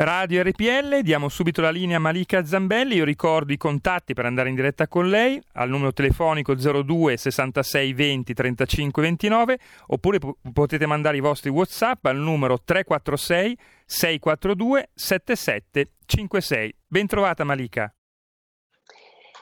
[0.00, 4.48] Radio RPL, diamo subito la linea a Malika Zambelli, io ricordo i contatti per andare
[4.48, 10.20] in diretta con lei al numero telefonico 02 66 20 35 29 oppure
[10.52, 16.76] potete mandare i vostri Whatsapp al numero 346 642 7756.
[16.86, 17.92] Bentrovata Malika.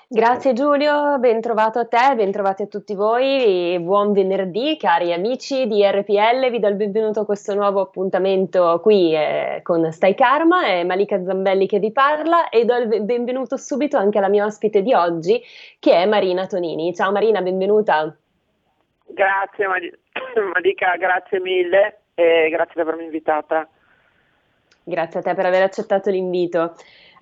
[0.08, 5.66] Grazie Giulio, ben trovato a te, ben trovati a tutti voi, buon venerdì cari amici
[5.66, 10.64] di RPL, vi do il benvenuto a questo nuovo appuntamento qui eh, con Stai Karma,
[10.66, 14.80] è Malika Zambelli che vi parla e do il benvenuto subito anche alla mia ospite
[14.80, 15.42] di oggi
[15.80, 16.94] che è Marina Tonini.
[16.94, 18.16] Ciao Marina, benvenuta.
[19.08, 19.66] Grazie
[20.54, 23.68] Malika, grazie mille e grazie di avermi invitata.
[24.84, 26.74] Grazie a te per aver accettato l'invito.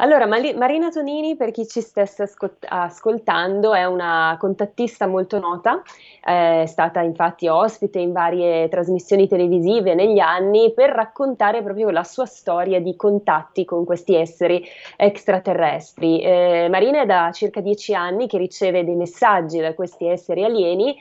[0.04, 2.30] Allora, Marina Tonini, per chi ci stesse
[2.68, 5.80] ascoltando, è una contattista molto nota,
[6.20, 12.26] è stata infatti ospite in varie trasmissioni televisive negli anni per raccontare proprio la sua
[12.26, 14.62] storia di contatti con questi esseri
[14.98, 16.20] extraterrestri.
[16.20, 20.94] Eh, Marina è da circa dieci anni che riceve dei messaggi da questi esseri alieni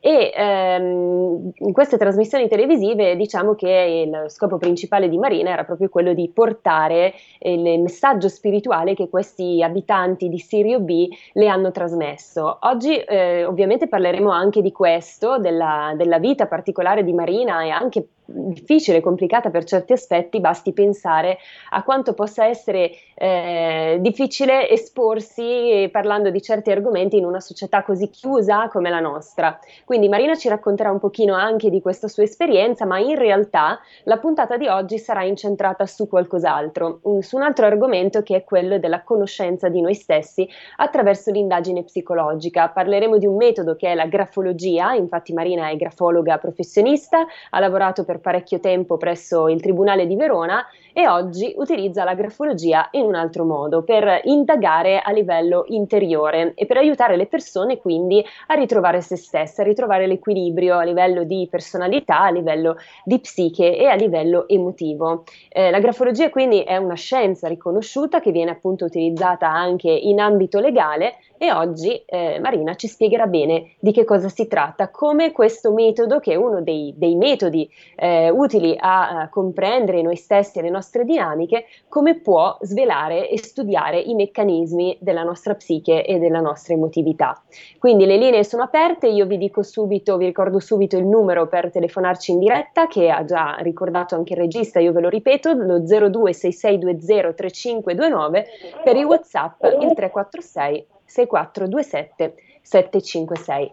[0.00, 5.88] e ehm, in queste trasmissioni televisive diciamo che il scopo principale di Marina era proprio
[5.88, 12.58] quello di portare il messaggio spirituale che questi abitanti di Sirio B le hanno trasmesso.
[12.62, 18.06] Oggi eh, ovviamente parleremo anche di questo, della, della vita particolare di Marina e anche
[18.30, 21.38] difficile, complicata per certi aspetti, basti pensare
[21.70, 28.10] a quanto possa essere eh, difficile esporsi parlando di certi argomenti in una società così
[28.10, 29.58] chiusa come la nostra.
[29.84, 34.18] Quindi Marina ci racconterà un pochino anche di questa sua esperienza, ma in realtà la
[34.18, 38.78] puntata di oggi sarà incentrata su qualcos'altro, un, su un altro argomento che è quello
[38.78, 40.46] della conoscenza di noi stessi
[40.76, 42.68] attraverso l'indagine psicologica.
[42.68, 48.04] Parleremo di un metodo che è la grafologia, infatti Marina è grafologa professionista, ha lavorato
[48.04, 53.14] per parecchio tempo presso il Tribunale di Verona e oggi utilizza la grafologia in un
[53.14, 59.00] altro modo per indagare a livello interiore e per aiutare le persone quindi a ritrovare
[59.00, 63.94] se stesse, a ritrovare l'equilibrio a livello di personalità, a livello di psiche e a
[63.94, 65.24] livello emotivo.
[65.48, 70.58] Eh, la grafologia quindi è una scienza riconosciuta che viene appunto utilizzata anche in ambito
[70.58, 75.72] legale e oggi eh, Marina ci spiegherà bene di che cosa si tratta, come questo
[75.72, 80.62] metodo, che è uno dei, dei metodi eh, utili a, a, comprendere noi stessi e
[80.62, 86.40] le nostre dinamiche, come può svelare e studiare i meccanismi della nostra psiche e della
[86.40, 87.40] nostra emotività.
[87.78, 91.70] Quindi le linee sono aperte, io vi dico subito, vi ricordo subito il numero per
[91.70, 95.78] telefonarci in diretta, che ha già ricordato anche il regista, io ve lo ripeto, lo
[95.78, 98.44] 0266203529,
[98.82, 103.72] per i WhatsApp il 346 6427 756.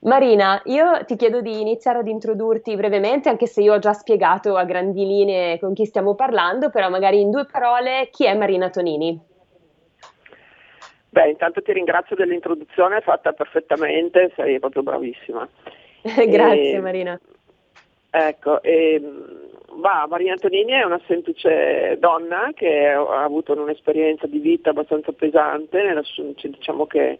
[0.00, 4.56] Marina, io ti chiedo di iniziare ad introdurti brevemente, anche se io ho già spiegato
[4.56, 8.68] a grandi linee con chi stiamo parlando, però magari in due parole chi è Marina
[8.68, 9.18] Tonini?
[11.08, 15.48] Beh, intanto ti ringrazio dell'introduzione fatta perfettamente, sei proprio bravissima.
[16.02, 17.20] Grazie e, Marina.
[18.10, 19.00] Ecco, e,
[19.76, 25.82] bah, Marina Antonini è una semplice donna che ha avuto un'esperienza di vita abbastanza pesante,
[25.82, 26.02] nella,
[26.42, 27.18] diciamo che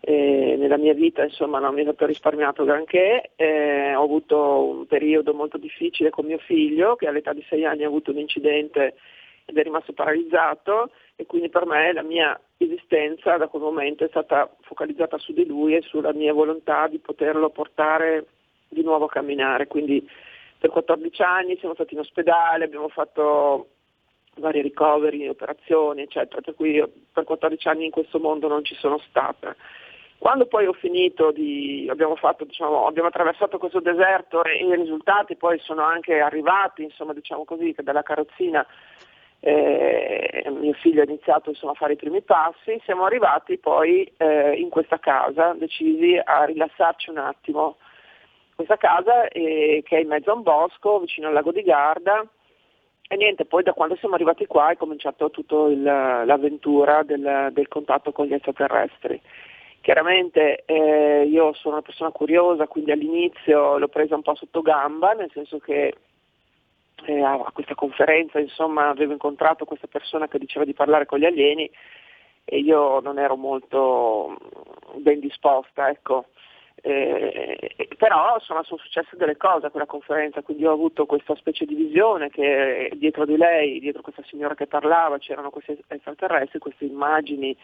[0.00, 4.86] eh, nella mia vita insomma non mi è stato risparmiato granché, eh, ho avuto un
[4.86, 8.94] periodo molto difficile con mio figlio che all'età di sei anni ha avuto un incidente
[9.44, 14.08] ed è rimasto paralizzato e quindi per me la mia esistenza da quel momento è
[14.08, 18.26] stata focalizzata su di lui e sulla mia volontà di poterlo portare
[18.68, 19.66] di nuovo a camminare.
[19.66, 20.06] Quindi
[20.58, 23.68] per 14 anni siamo stati in ospedale, abbiamo fatto
[24.36, 26.82] vari ricoveri, operazioni, eccetera, per cui
[27.12, 29.54] per 14 anni in questo mondo non ci sono stata.
[30.18, 35.36] Quando poi ho finito di, abbiamo, fatto, diciamo, abbiamo attraversato questo deserto e, i risultati
[35.36, 38.66] poi sono anche arrivati, insomma, diciamo così, che dalla carrozzina
[39.40, 44.52] eh, mio figlio ha iniziato insomma, a fare i primi passi, siamo arrivati poi eh,
[44.52, 47.76] in questa casa, decisi a rilassarci un attimo,
[48.56, 52.26] questa casa eh, che è in mezzo a un bosco, vicino al lago di Garda,
[53.08, 55.54] e niente, poi da quando siamo arrivati qua è cominciato tutta
[56.24, 59.20] l'avventura del, del, contatto con gli extraterrestri.
[59.80, 65.12] Chiaramente eh, io sono una persona curiosa, quindi all'inizio l'ho presa un po' sotto gamba,
[65.12, 65.94] nel senso che
[67.04, 71.26] eh, a questa conferenza insomma, avevo incontrato questa persona che diceva di parlare con gli
[71.26, 71.70] alieni
[72.44, 74.36] e io non ero molto
[74.96, 76.26] ben disposta, ecco.
[76.82, 81.74] Eh, però sono successe delle cose a quella conferenza, quindi ho avuto questa specie di
[81.74, 87.56] visione che dietro di lei, dietro questa signora che parlava, c'erano questi extraterrestri, queste immagini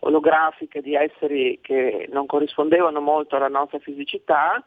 [0.00, 4.62] olografiche di esseri che non corrispondevano molto alla nostra fisicità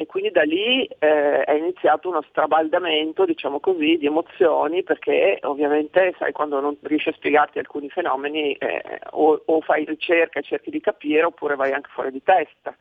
[0.00, 6.14] e quindi da lì eh, è iniziato uno strabaldamento, diciamo così, di emozioni perché ovviamente
[6.18, 10.70] sai quando non riesci a spiegarti alcuni fenomeni eh, o, o, fai ricerca e cerchi
[10.70, 12.74] di capire oppure vai anche fuori di testa.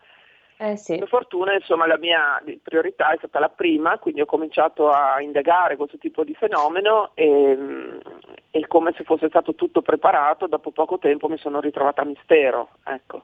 [0.62, 0.98] Eh sì.
[0.98, 5.78] Per fortuna insomma, la mia priorità è stata la prima, quindi ho cominciato a indagare
[5.78, 7.58] questo tipo di fenomeno e,
[8.52, 12.72] e come se fosse stato tutto preparato, dopo poco tempo mi sono ritrovata a mistero.
[12.84, 13.24] Ecco.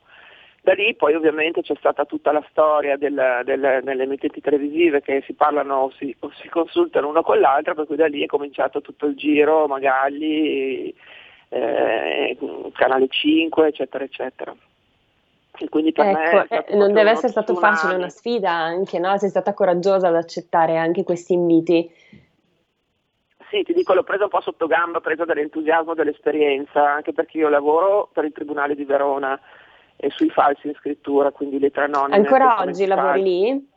[0.62, 5.22] Da lì poi ovviamente c'è stata tutta la storia del, del, delle emittenti televisive che
[5.26, 8.28] si parlano o si, o si, consultano una con l'altra, per cui da lì è
[8.28, 10.96] cominciato tutto il giro, Magalli,
[11.50, 12.38] eh,
[12.72, 14.56] Canale 5, eccetera, eccetera.
[15.58, 17.76] E quindi per ecco, me eh, non deve essere stato tsunami.
[17.76, 19.18] facile, una sfida anche, no?
[19.18, 21.92] Sei stata coraggiosa ad accettare anche questi inviti.
[23.50, 27.50] Sì, ti dico, l'ho presa un po' sotto gamba, presa dall'entusiasmo dell'esperienza, anche perché io
[27.50, 29.40] lavoro per il Tribunale di Verona
[29.96, 32.16] e sui falsi in scrittura, quindi le tre nonne.
[32.16, 33.74] Ancora oggi lavori lì?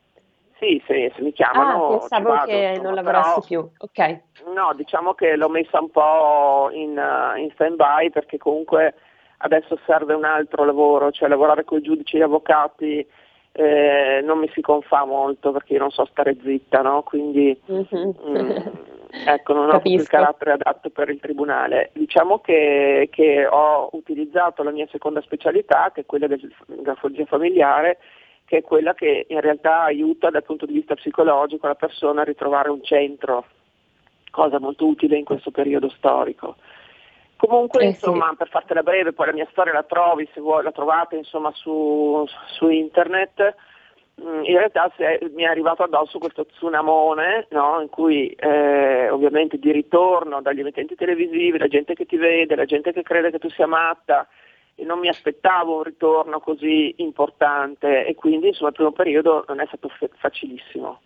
[0.59, 1.87] Sì, se, se mi chiamano.
[1.87, 3.71] Ah, pensavo vado, che insomma, non lavorassi più.
[3.79, 4.21] Ok.
[4.53, 8.95] No, diciamo che l'ho messa un po' in, uh, in stand by perché comunque
[9.39, 13.07] adesso serve un altro lavoro, cioè lavorare con i giudici e gli avvocati
[13.53, 17.03] eh, non mi si confà molto perché io non so stare zitta, no?
[17.03, 18.09] quindi mm-hmm.
[18.09, 18.73] mh,
[19.27, 21.91] ecco, non ho il carattere adatto per il tribunale.
[21.95, 27.99] Diciamo che, che, ho utilizzato la mia seconda specialità, che è quella della grafologia familiare,
[28.45, 32.25] che è quella che in realtà aiuta dal punto di vista psicologico la persona a
[32.25, 33.45] ritrovare un centro,
[34.31, 36.57] cosa molto utile in questo periodo storico.
[37.39, 38.37] Comunque, eh, insomma, sì.
[38.37, 42.25] per fartela breve, poi la mia storia la trovi, se vuoi, la trovate insomma, su,
[42.49, 43.55] su, internet.
[44.21, 47.81] Mm, in realtà è, mi è arrivato addosso questo tsunamone, no?
[47.81, 52.65] in cui eh, ovviamente di ritorno dagli emittenti televisivi, la gente che ti vede, la
[52.65, 54.27] gente che crede che tu sia matta,
[54.75, 59.61] e non mi aspettavo un ritorno così importante e quindi insomma il primo periodo non
[59.61, 61.01] è stato facilissimo.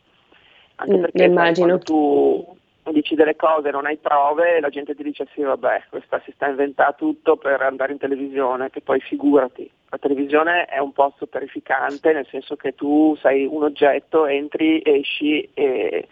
[0.77, 2.57] Anche mm, perché sai, tu
[2.91, 6.49] dici delle cose, non hai prove, la gente ti dice sì vabbè, questa si sta
[6.49, 12.13] inventando tutto per andare in televisione, che poi figurati, la televisione è un posto terrificante,
[12.13, 16.09] nel senso che tu sei un oggetto, entri, esci e,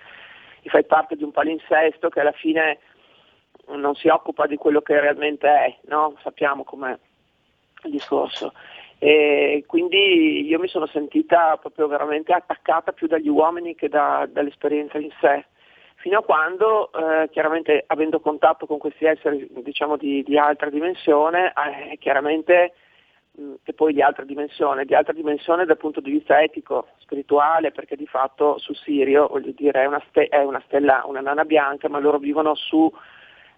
[0.63, 2.79] e fai parte di un palinsesto che alla fine
[3.69, 6.15] non si occupa di quello che realmente è, no?
[6.23, 6.97] sappiamo com'è
[7.85, 8.53] il discorso.
[8.99, 14.99] E quindi io mi sono sentita proprio veramente attaccata più dagli uomini che da, dall'esperienza
[14.99, 15.47] in sé
[16.00, 21.52] fino a quando, eh, chiaramente avendo contatto con questi esseri diciamo, di, di, altra dimensione,
[21.52, 22.73] eh, chiaramente,
[23.32, 27.70] mh, e poi di altra dimensione, di altra dimensione dal punto di vista etico, spirituale,
[27.70, 31.45] perché di fatto su Sirio, voglio dire, è una, ste- è una stella, una nana
[31.45, 32.90] bianca, ma loro vivono su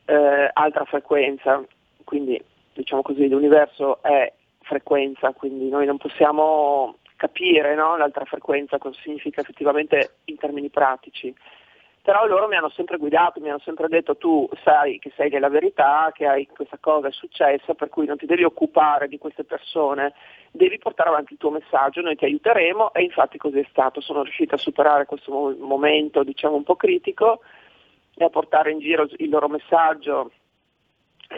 [0.06, 1.64] eh, altra frequenza,
[2.02, 2.42] quindi
[2.74, 4.32] diciamo così l'universo è
[4.62, 11.32] frequenza, quindi noi non possiamo capire no, l'altra frequenza cosa significa effettivamente in termini pratici
[12.02, 15.48] però loro mi hanno sempre guidato, mi hanno sempre detto tu sai che sei della
[15.48, 19.44] verità, che hai questa cosa è successa, per cui non ti devi occupare di queste
[19.44, 20.12] persone,
[20.50, 22.92] devi portare avanti il tuo messaggio, noi ti aiuteremo.
[22.92, 27.40] E infatti così è stato, sono riuscita a superare questo momento diciamo un po' critico
[28.16, 30.32] e a portare in giro il loro messaggio,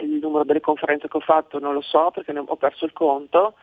[0.01, 2.91] il numero delle conferenze che ho fatto non lo so perché ne ho perso il
[2.91, 3.53] conto,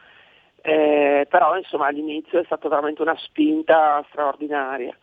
[0.60, 4.96] eh, però insomma all'inizio è stata veramente una spinta straordinaria.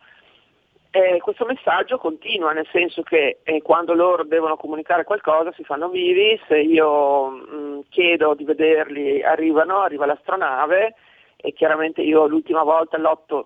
[0.92, 5.88] Eh, questo messaggio continua, nel senso che eh, quando loro devono comunicare qualcosa si fanno
[5.88, 10.94] vivi, se io mh, mm, chiedo di vederli arrivano, arriva l'astronave
[11.36, 13.44] e chiaramente io l'ultima volta l'8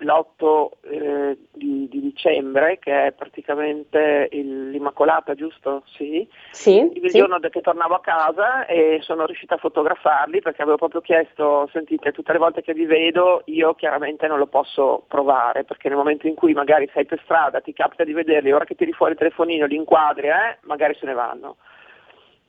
[0.00, 5.82] l'8 eh, di, di, dicembre, che è praticamente il, l'Immacolata, giusto?
[5.86, 6.26] Sì.
[6.50, 7.18] sì il sì.
[7.18, 12.12] giorno che tornavo a casa e sono riuscita a fotografarli perché avevo proprio chiesto, sentite,
[12.12, 16.26] tutte le volte che vi vedo io chiaramente non lo posso provare perché nel momento
[16.26, 19.18] in cui magari sei per strada, ti capita di vederli, ora che tiri fuori il
[19.18, 21.56] telefonino, li inquadri, eh, magari se ne vanno.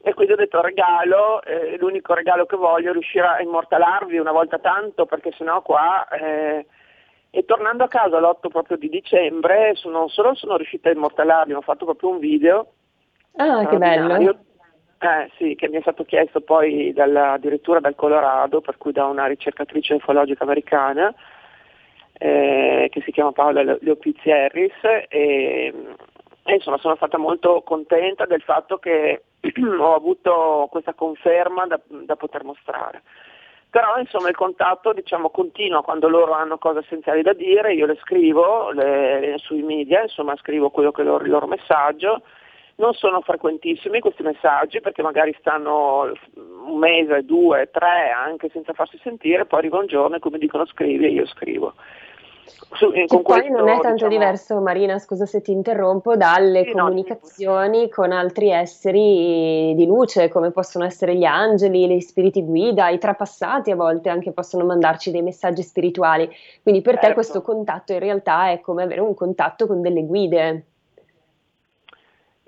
[0.03, 4.31] E quindi ho detto regalo, eh, l'unico regalo che voglio è riuscire a immortalarvi una
[4.31, 6.08] volta tanto perché sennò qua...
[6.08, 6.65] Eh,
[7.33, 11.53] E tornando a casa l'8 proprio di dicembre, sono, non solo sono riuscita a immortalarli,
[11.53, 12.73] ho fatto proprio un video.
[13.38, 14.15] Ah, che bello!
[15.03, 19.05] Eh, sì, che mi è stato chiesto poi dalla, addirittura dal Colorado, per cui da
[19.05, 21.11] una ricercatrice ufologica americana,
[22.19, 24.75] eh, che si chiama Paola Leopizzi Harris,
[25.07, 25.73] e,
[26.43, 29.23] e insomma sono stata molto contenta del fatto che
[29.79, 33.01] ho avuto questa conferma da, da poter mostrare.
[33.72, 37.98] Però insomma il contatto diciamo, continua quando loro hanno cose essenziali da dire, io le
[38.01, 42.22] scrivo le, sui media, insomma scrivo quello che è il loro messaggio.
[42.75, 49.00] Non sono frequentissimi questi messaggi perché magari stanno un mese, due, tre anche senza farsi
[49.01, 51.74] sentire, poi arriva un giorno e come dicono scrivi e io scrivo.
[52.74, 54.12] Su, eh, con poi questo, non è tanto diciamo...
[54.12, 60.29] diverso, Marina, scusa se ti interrompo, dalle sì, comunicazioni no, con altri esseri di luce,
[60.29, 65.12] come possono essere gli angeli, gli spiriti guida, i trapassati a volte anche possono mandarci
[65.12, 66.29] dei messaggi spirituali.
[66.63, 67.08] Quindi per certo.
[67.08, 70.65] te questo contatto in realtà è come avere un contatto con delle guide.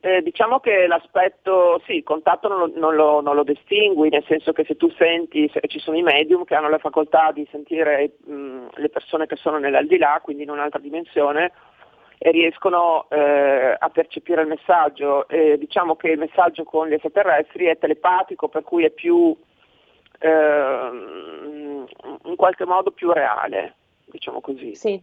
[0.05, 4.25] Eh, diciamo che l'aspetto, sì, il contatto non lo, non, lo, non lo, distingui, nel
[4.27, 7.48] senso che se tu senti, se ci sono i medium che hanno la facoltà di
[7.50, 11.53] sentire mh, le persone che sono nell'aldilà, quindi in un'altra dimensione,
[12.17, 15.25] e riescono eh, a percepire il messaggio.
[15.29, 19.33] Eh, diciamo che il messaggio con gli extraterrestri è telepatico, per cui è più,
[20.19, 21.88] ehm,
[22.25, 24.75] in qualche modo più reale, diciamo così.
[24.75, 25.01] Sì.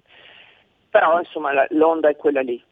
[0.90, 2.62] Però insomma la, l'onda è quella lì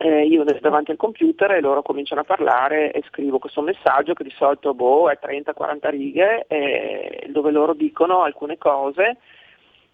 [0.00, 4.22] eh, io davanti al computer e loro cominciano a parlare e scrivo questo messaggio che
[4.22, 9.16] di solito boh, è 30-40 righe eh, dove loro dicono alcune cose.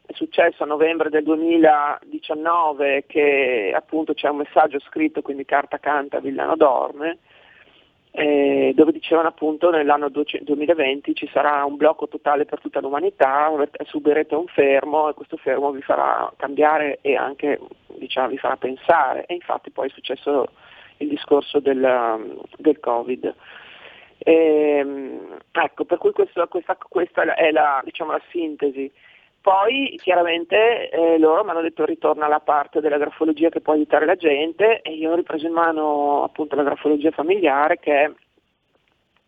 [0.06, 6.20] È successo a novembre del 2019 che appunto c'è un messaggio scritto, quindi carta canta,
[6.20, 7.20] Villano dorme,
[8.16, 13.50] eh, dove dicevano appunto nell'anno 2020 ci sarà un blocco totale per tutta l'umanità,
[13.86, 17.58] subirete un fermo e questo fermo vi farà cambiare e anche
[17.96, 20.46] diciamo, vi farà pensare e infatti poi è successo
[20.98, 23.34] il discorso del, del Covid.
[24.18, 24.32] E,
[24.78, 28.92] ehm, ecco, per cui questo, questa, questa, è la, diciamo, la sintesi.
[29.44, 34.06] Poi chiaramente eh, loro mi hanno detto ritorna alla parte della grafologia che può aiutare
[34.06, 34.80] la gente.
[34.80, 38.10] E io ho ripreso in mano appunto la grafologia familiare che è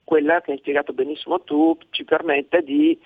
[0.02, 2.99] quella che hai spiegato benissimo tu, ci permette di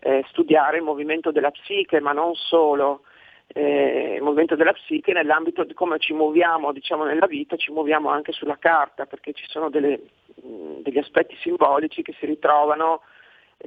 [0.00, 3.04] eh, studiare il movimento della psiche, ma non solo,
[3.46, 8.10] eh, il movimento della psiche nell'ambito di come ci muoviamo diciamo, nella vita, ci muoviamo
[8.10, 9.98] anche sulla carta, perché ci sono delle,
[10.42, 13.00] mh, degli aspetti simbolici che si ritrovano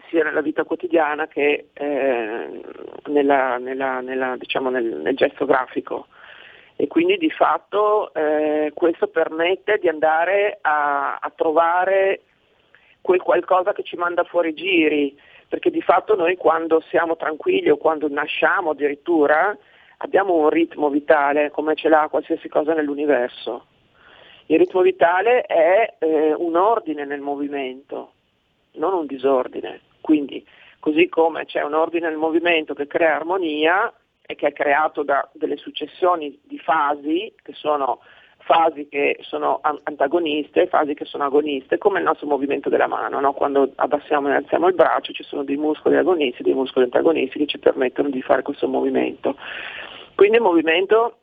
[0.09, 2.61] sia nella vita quotidiana che eh,
[3.05, 6.07] nella, nella, nella, diciamo nel, nel, gesto grafico.
[6.75, 12.21] E quindi di fatto eh, questo permette di andare a, a, trovare
[13.01, 15.15] quel qualcosa che ci manda fuori giri,
[15.47, 19.55] perché di fatto noi quando siamo tranquilli o quando nasciamo addirittura
[19.97, 23.67] abbiamo un ritmo vitale come ce l'ha qualsiasi cosa nell'universo.
[24.47, 28.13] Il ritmo vitale è eh, un ordine nel movimento,
[28.73, 29.81] non un disordine.
[30.01, 30.45] Quindi,
[30.79, 33.93] così come c'è un ordine nel movimento che crea armonia
[34.25, 37.99] e che è creato da delle successioni di fasi, che sono
[38.43, 43.33] fasi che sono antagoniste fasi che sono agoniste, come il nostro movimento della mano, no?
[43.33, 47.39] quando abbassiamo e alziamo il braccio ci sono dei muscoli agonisti e dei muscoli antagonisti
[47.39, 49.37] che ci permettono di fare questo movimento.
[50.15, 51.19] Quindi è un movimento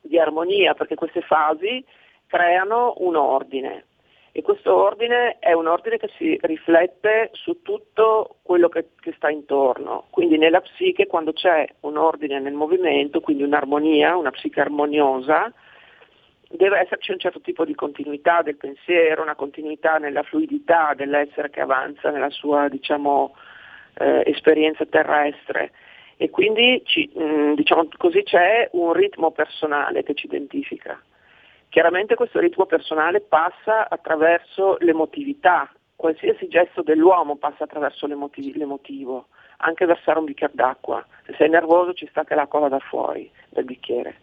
[0.00, 1.84] di armonia, perché queste fasi
[2.26, 3.84] creano un ordine
[4.36, 9.30] e questo ordine è un ordine che si riflette su tutto quello che, che, sta
[9.30, 10.06] intorno.
[10.10, 15.52] Quindi nella psiche quando c'è un ordine nel movimento, quindi un'armonia, una psiche armoniosa,
[16.48, 21.60] deve esserci un certo tipo di continuità del pensiero, una continuità nella fluidità dell'essere che
[21.60, 23.36] avanza nella sua diciamo,
[23.98, 25.70] eh, esperienza terrestre
[26.16, 31.00] e quindi ci, mh, mm, diciamo così c'è un ritmo personale che ci identifica.
[31.74, 39.26] Chiaramente questo ritmo personale passa attraverso l'emotività, qualsiasi gesto dell'uomo passa attraverso l'emotivo,
[39.56, 43.64] anche versare un bicchiere d'acqua, se sei nervoso ci sta che l'acqua vada fuori dal
[43.64, 44.18] bicchiere.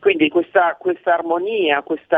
[0.00, 2.16] Quindi questa, questa armonia, questo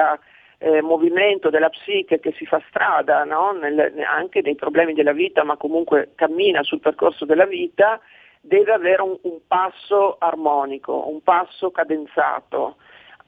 [0.58, 3.50] eh, movimento della psiche che si fa strada no?
[3.50, 7.98] Nel, anche nei problemi della vita, ma comunque cammina sul percorso della vita,
[8.40, 12.76] deve avere un, un passo armonico, un passo cadenzato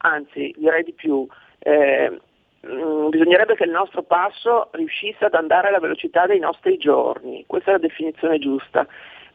[0.03, 1.27] anzi direi di più,
[1.59, 2.21] eh,
[2.67, 7.71] mm, bisognerebbe che il nostro passo riuscisse ad andare alla velocità dei nostri giorni, questa
[7.71, 8.87] è la definizione giusta,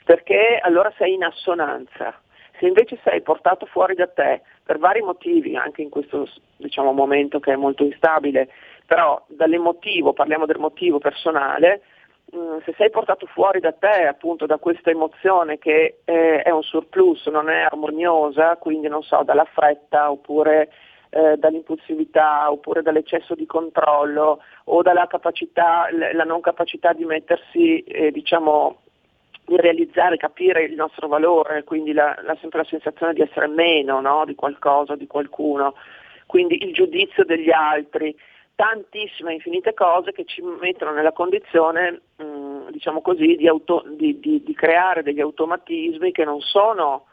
[0.03, 2.19] perché allora sei in assonanza.
[2.57, 7.39] Se invece sei portato fuori da te per vari motivi, anche in questo diciamo, momento
[7.39, 8.49] che è molto instabile,
[8.85, 11.81] però dall'emotivo, parliamo del motivo personale,
[12.63, 17.25] se sei portato fuori da te, appunto, da questa emozione che eh, è un surplus,
[17.27, 20.69] non è armoniosa, quindi non so, dalla fretta oppure
[21.09, 28.11] eh, dall'impulsività oppure dall'eccesso di controllo o dalla capacità, la non capacità di mettersi, eh,
[28.11, 28.81] diciamo,
[29.45, 34.01] di realizzare, capire il nostro valore, quindi la, la, sempre la sensazione di essere meno
[34.01, 34.25] no?
[34.25, 35.75] di qualcosa, di qualcuno,
[36.25, 38.15] quindi il giudizio degli altri,
[38.55, 44.19] tantissime, infinite cose che ci mettono nella condizione, mh, mm, diciamo così, di, auto, di,
[44.19, 47.05] di, di, creare degli automatismi che non sono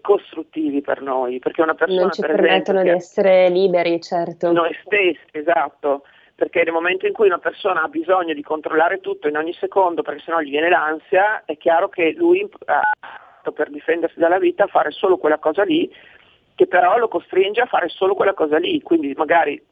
[0.00, 4.50] costruttivi per noi, perché una persona non ci per permettono esempio, di essere liberi, certo.
[4.52, 6.02] Noi stessi, esatto
[6.36, 10.02] perché nel momento in cui una persona ha bisogno di controllare tutto in ogni secondo
[10.02, 12.82] perché sennò gli viene l'ansia, è chiaro che lui ha
[13.52, 15.90] per difendersi dalla vita a fare solo quella cosa lì,
[16.54, 19.62] che però lo costringe a fare solo quella cosa lì, quindi magari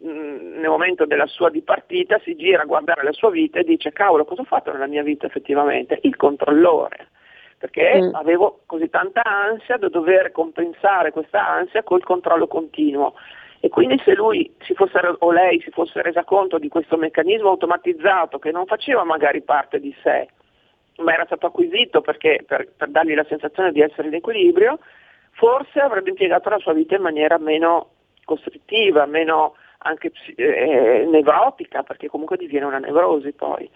[0.00, 4.24] nel momento della sua dipartita si gira a guardare la sua vita e dice cavolo
[4.24, 5.98] cosa ho fatto nella mia vita effettivamente?
[6.02, 7.08] Il controllore,
[7.56, 8.14] perché mm.
[8.14, 13.14] avevo così tanta ansia da dover compensare questa ansia col controllo continuo.
[13.62, 18.38] E quindi se lui fosse, o lei si fosse resa conto di questo meccanismo automatizzato
[18.38, 20.28] che non faceva magari parte di sé,
[20.96, 24.78] ma era stato acquisito perché, per, per dargli la sensazione di essere in equilibrio,
[25.32, 27.90] forse avrebbe impiegato la sua vita in maniera meno
[28.24, 33.68] costrittiva, meno anche eh, nevrotica, perché comunque diviene una nevrosi poi.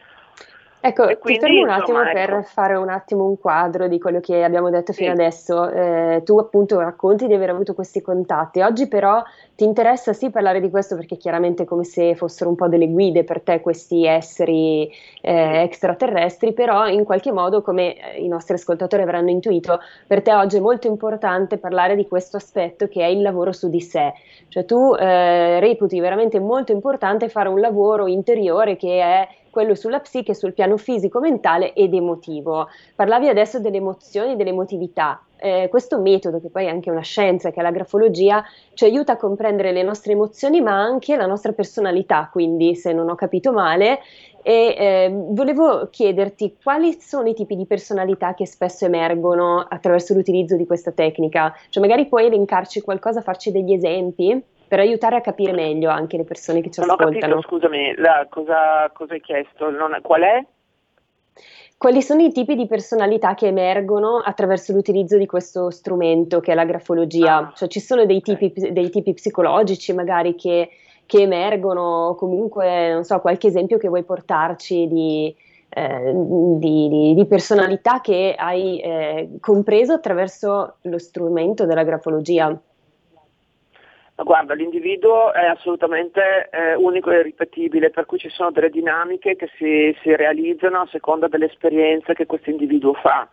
[0.86, 2.42] Ecco, e quindi, ti fermo un attimo insomma, per ecco.
[2.42, 5.20] fare un attimo un quadro di quello che abbiamo detto fino sì.
[5.22, 5.70] adesso.
[5.70, 9.22] Eh, tu appunto racconti di aver avuto questi contatti, oggi però
[9.54, 12.86] ti interessa sì parlare di questo perché chiaramente è come se fossero un po' delle
[12.88, 18.52] guide per te questi esseri eh, extraterrestri, però in qualche modo, come eh, i nostri
[18.52, 23.06] ascoltatori avranno intuito, per te oggi è molto importante parlare di questo aspetto che è
[23.06, 24.12] il lavoro su di sé.
[24.48, 30.00] Cioè tu eh, reputi veramente molto importante fare un lavoro interiore che è quello sulla
[30.00, 32.68] psiche, sul piano fisico, mentale ed emotivo.
[32.96, 35.22] Parlavi adesso delle emozioni, dell'emotività.
[35.36, 38.42] Eh, questo metodo, che poi è anche una scienza, che è la grafologia,
[38.74, 43.08] ci aiuta a comprendere le nostre emozioni, ma anche la nostra personalità, quindi se non
[43.08, 44.00] ho capito male.
[44.46, 50.54] E eh, volevo chiederti quali sono i tipi di personalità che spesso emergono attraverso l'utilizzo
[50.54, 51.54] di questa tecnica.
[51.70, 54.42] Cioè, magari puoi elencarci qualcosa, farci degli esempi?
[54.66, 57.16] per aiutare a capire meglio anche le persone che ci non ascoltano.
[57.16, 59.70] Ho capito, scusami, la, cosa, cosa, hai chiesto?
[59.70, 60.44] Non, qual è?
[61.76, 66.54] Quali sono i tipi di personalità che emergono attraverso l'utilizzo di questo strumento che è
[66.54, 67.36] la grafologia?
[67.36, 68.72] Ah, cioè ci sono dei tipi, okay.
[68.72, 70.70] dei tipi psicologici magari che,
[71.06, 75.34] che, emergono, comunque non so, qualche esempio che vuoi portarci di,
[75.68, 82.58] eh, di, di, di personalità che hai eh, compreso attraverso lo strumento della grafologia?
[84.16, 89.48] Guarda, l'individuo è assolutamente eh, unico e ripetibile, per cui ci sono delle dinamiche che
[89.56, 93.28] si, si realizzano a seconda delle esperienze che questo individuo fa.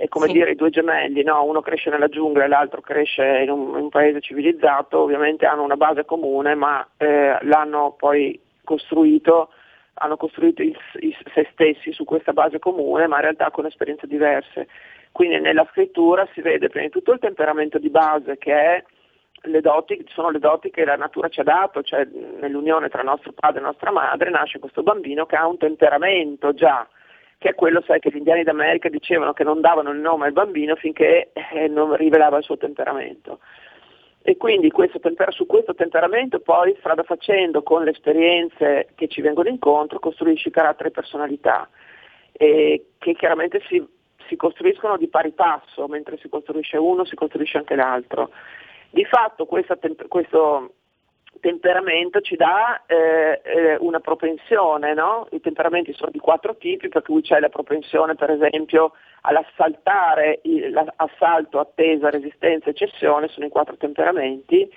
[0.00, 0.34] È come sì.
[0.34, 1.42] dire i due gemelli, no?
[1.42, 5.64] uno cresce nella giungla e l'altro cresce in un, in un paese civilizzato, ovviamente hanno
[5.64, 9.48] una base comune, ma eh, l'hanno poi costruito,
[9.94, 14.06] hanno costruito il, il, se stessi su questa base comune, ma in realtà con esperienze
[14.06, 14.68] diverse.
[15.10, 18.84] Quindi nella scrittura si vede prima di tutto il temperamento di base che è
[19.42, 22.06] le doti sono le doti che la natura ci ha dato, cioè
[22.40, 26.86] nell'unione tra nostro padre e nostra madre nasce questo bambino che ha un temperamento già,
[27.38, 30.32] che è quello sai, che gli indiani d'America dicevano che non davano il nome al
[30.32, 33.38] bambino finché eh, non rivelava il suo temperamento.
[34.22, 39.20] E quindi questo temper- su questo temperamento poi strada facendo con le esperienze che ci
[39.20, 41.68] vengono incontro costruisci carattere e personalità
[42.32, 43.82] e che chiaramente si,
[44.26, 48.30] si costruiscono di pari passo, mentre si costruisce uno si costruisce anche l'altro.
[48.90, 50.72] Di fatto temp- questo
[51.40, 55.26] temperamento ci dà eh, eh, una propensione, no?
[55.30, 61.58] i temperamenti sono di quattro tipi, per cui c'è la propensione per esempio all'assaltare, l'assalto,
[61.58, 64.70] attesa, resistenza e cessione, sono i quattro temperamenti,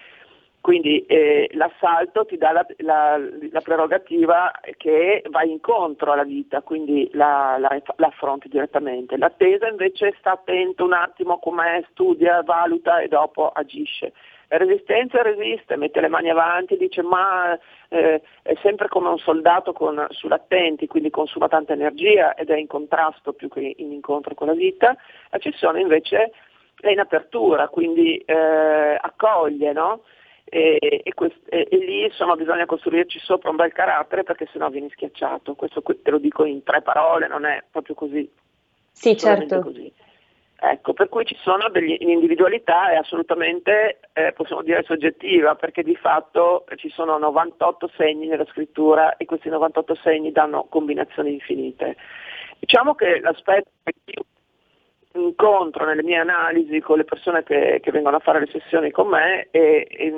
[0.61, 3.19] quindi eh, l'assalto ti dà la, la,
[3.51, 7.59] la, prerogativa che vai incontro alla vita, quindi la,
[7.97, 9.17] affronti direttamente.
[9.17, 14.13] L'attesa invece sta attento un attimo come studia, valuta e dopo agisce.
[14.53, 20.05] Resistenza resiste, mette le mani avanti, dice ma eh, è sempre come un soldato con,
[20.09, 24.53] sull'attenti, quindi consuma tanta energia ed è in contrasto più che in incontro con la
[24.53, 24.95] vita.
[25.29, 26.31] La cessione invece
[26.81, 30.01] è in apertura, quindi eh, accoglie, no?
[30.43, 34.69] e, e, quest- e, e, lì insomma bisogna costruirci sopra un bel carattere perché sennò
[34.69, 35.55] vieni schiacciato.
[35.55, 38.29] Questo te lo dico in tre parole, non è proprio così.
[38.91, 39.61] Sì, certo.
[39.61, 39.91] Così.
[40.63, 45.95] Ecco, per cui ci sono delle individualità è assolutamente, eh, possiamo dire, soggettiva, perché di
[45.95, 51.95] fatto ci sono 98 segni nella scrittura e questi 98 segni danno combinazioni infinite.
[52.59, 54.25] Diciamo che l'aspetto che io
[55.13, 59.07] incontro nelle mie analisi con le persone che, che vengono a fare le sessioni con
[59.07, 60.11] me è, è,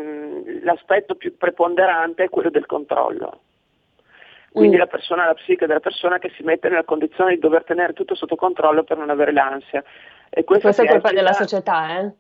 [0.62, 3.39] l'aspetto più preponderante è quello del controllo.
[4.51, 4.79] Quindi mm.
[4.79, 8.13] la persona, la psiche della persona che si mette nella condizione di dover tenere tutto
[8.13, 9.82] sotto controllo per non avere l'ansia.
[10.36, 11.13] E questa, è colpa esplica...
[11.13, 12.12] della società, eh?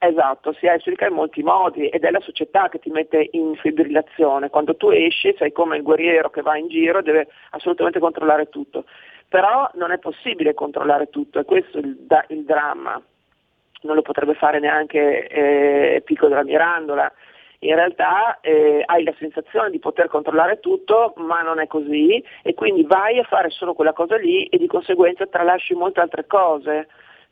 [0.00, 4.48] Esatto, si esplica in molti modi ed è la società che ti mette in fibrillazione.
[4.48, 8.48] Quando tu esci sei come il guerriero che va in giro e deve assolutamente controllare
[8.48, 8.84] tutto.
[9.28, 13.02] Però non è possibile controllare tutto e questo è il, il dramma.
[13.82, 17.12] Non lo potrebbe fare neanche eh, Pico della Mirandola.
[17.60, 22.54] In realtà eh, hai la sensazione di poter controllare tutto, ma non è così e
[22.54, 26.86] quindi vai a fare solo quella cosa lì e di conseguenza tralasci molte altre cose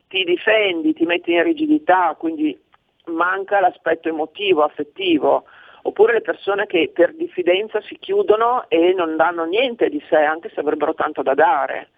[0.09, 2.59] ti difendi, ti metti in rigidità, quindi
[3.07, 5.45] manca l'aspetto emotivo, affettivo,
[5.83, 10.51] oppure le persone che per diffidenza si chiudono e non danno niente di sé, anche
[10.53, 11.90] se avrebbero tanto da dare.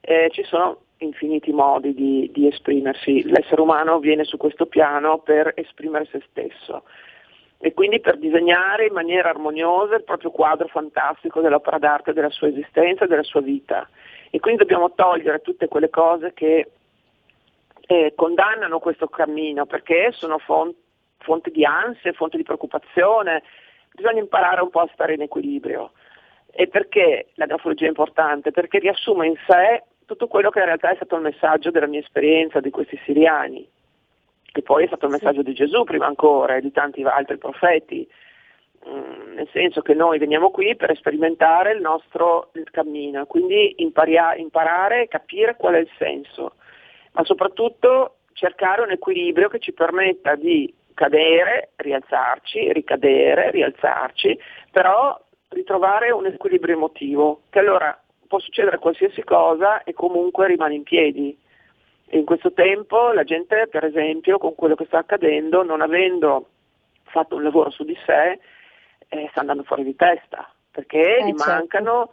[0.00, 5.52] Eh, ci sono infiniti modi di, di, esprimersi, l'essere umano viene su questo piano per
[5.56, 6.84] esprimere se stesso
[7.64, 12.48] e quindi per disegnare in maniera armoniosa il proprio quadro fantastico dell'opera d'arte della sua
[12.48, 13.88] esistenza, della sua vita.
[14.30, 16.68] E quindi dobbiamo togliere tutte quelle cose che
[17.86, 20.78] eh, condannano questo cammino perché sono fonte,
[21.18, 23.42] fonte di ansia, fonte di preoccupazione,
[23.94, 25.92] bisogna imparare un po' a stare in equilibrio.
[26.50, 28.50] E perché la grafologia è importante?
[28.50, 32.00] Perché riassume in sé tutto quello che in realtà è stato il messaggio della mia
[32.00, 33.66] esperienza di questi siriani,
[34.44, 38.06] che poi è stato il messaggio di Gesù prima ancora e di tanti altri profeti,
[38.86, 44.34] mm, nel senso che noi veniamo qui per sperimentare il nostro il cammino, quindi imparia,
[44.34, 46.56] imparare e capire qual è il senso
[47.12, 54.38] ma soprattutto cercare un equilibrio che ci permetta di cadere, rialzarci, ricadere, rialzarci,
[54.70, 60.82] però ritrovare un equilibrio emotivo, che allora può succedere qualsiasi cosa e comunque rimane in
[60.82, 61.38] piedi.
[62.06, 66.48] E in questo tempo la gente, per esempio, con quello che sta accadendo, non avendo
[67.04, 68.38] fatto un lavoro su di sé,
[69.08, 71.52] eh, sta andando fuori di testa, perché eh, gli certo.
[71.52, 72.12] mancano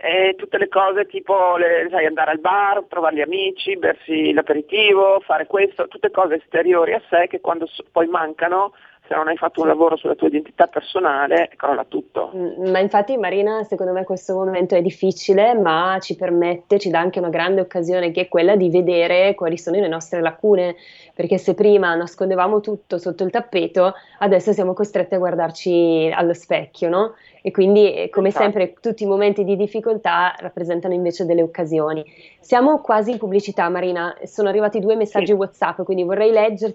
[0.00, 5.20] e tutte le cose tipo le, sai, andare al bar, trovare gli amici, bersi l'aperitivo,
[5.20, 8.72] fare questo, tutte cose esteriori a sé che quando poi mancano
[9.06, 12.30] se non hai fatto un lavoro sulla tua identità personale, crolla tutto.
[12.34, 17.00] Mm, ma infatti Marina, secondo me questo momento è difficile, ma ci permette, ci dà
[17.00, 20.76] anche una grande occasione che è quella di vedere quali sono le nostre lacune,
[21.14, 26.88] perché se prima nascondevamo tutto sotto il tappeto, adesso siamo costretti a guardarci allo specchio,
[26.88, 27.14] no?
[27.42, 28.44] E quindi, eh, come esatto.
[28.44, 32.04] sempre, tutti i momenti di difficoltà rappresentano invece delle occasioni.
[32.38, 34.16] Siamo quasi in pubblicità, Marina.
[34.22, 35.32] Sono arrivati due messaggi sì.
[35.32, 36.32] WhatsApp, quindi vorrei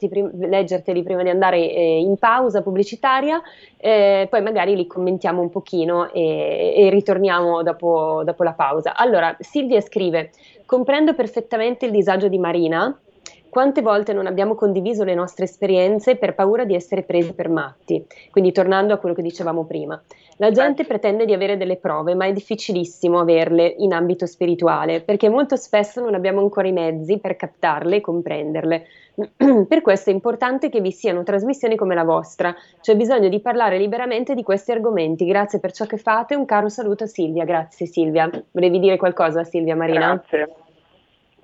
[0.10, 3.41] prim- leggerteli prima di andare eh, in pausa pubblicitaria,
[3.77, 8.93] eh, poi magari li commentiamo un pochino e, e ritorniamo dopo, dopo la pausa.
[8.95, 10.32] Allora, Silvia scrive:
[10.65, 12.93] Comprendo perfettamente il disagio di Marina
[13.58, 18.06] quante volte non abbiamo condiviso le nostre esperienze per paura di essere presi per matti?
[18.30, 20.00] Quindi tornando a quello che dicevamo prima.
[20.36, 25.28] La gente pretende di avere delle prove, ma è difficilissimo averle in ambito spirituale, perché
[25.28, 28.86] molto spesso non abbiamo ancora i mezzi per captarle e comprenderle.
[29.67, 32.56] per questo è importante che vi siano trasmissioni come la vostra.
[32.80, 35.26] C'è bisogno di parlare liberamente di questi argomenti.
[35.26, 36.36] Grazie per ciò che fate.
[36.36, 37.43] Un caro saluto a Silvia.
[37.43, 38.30] Grazie Silvia.
[38.52, 40.10] Volevi dire qualcosa Silvia Marina?
[40.30, 40.65] Grazie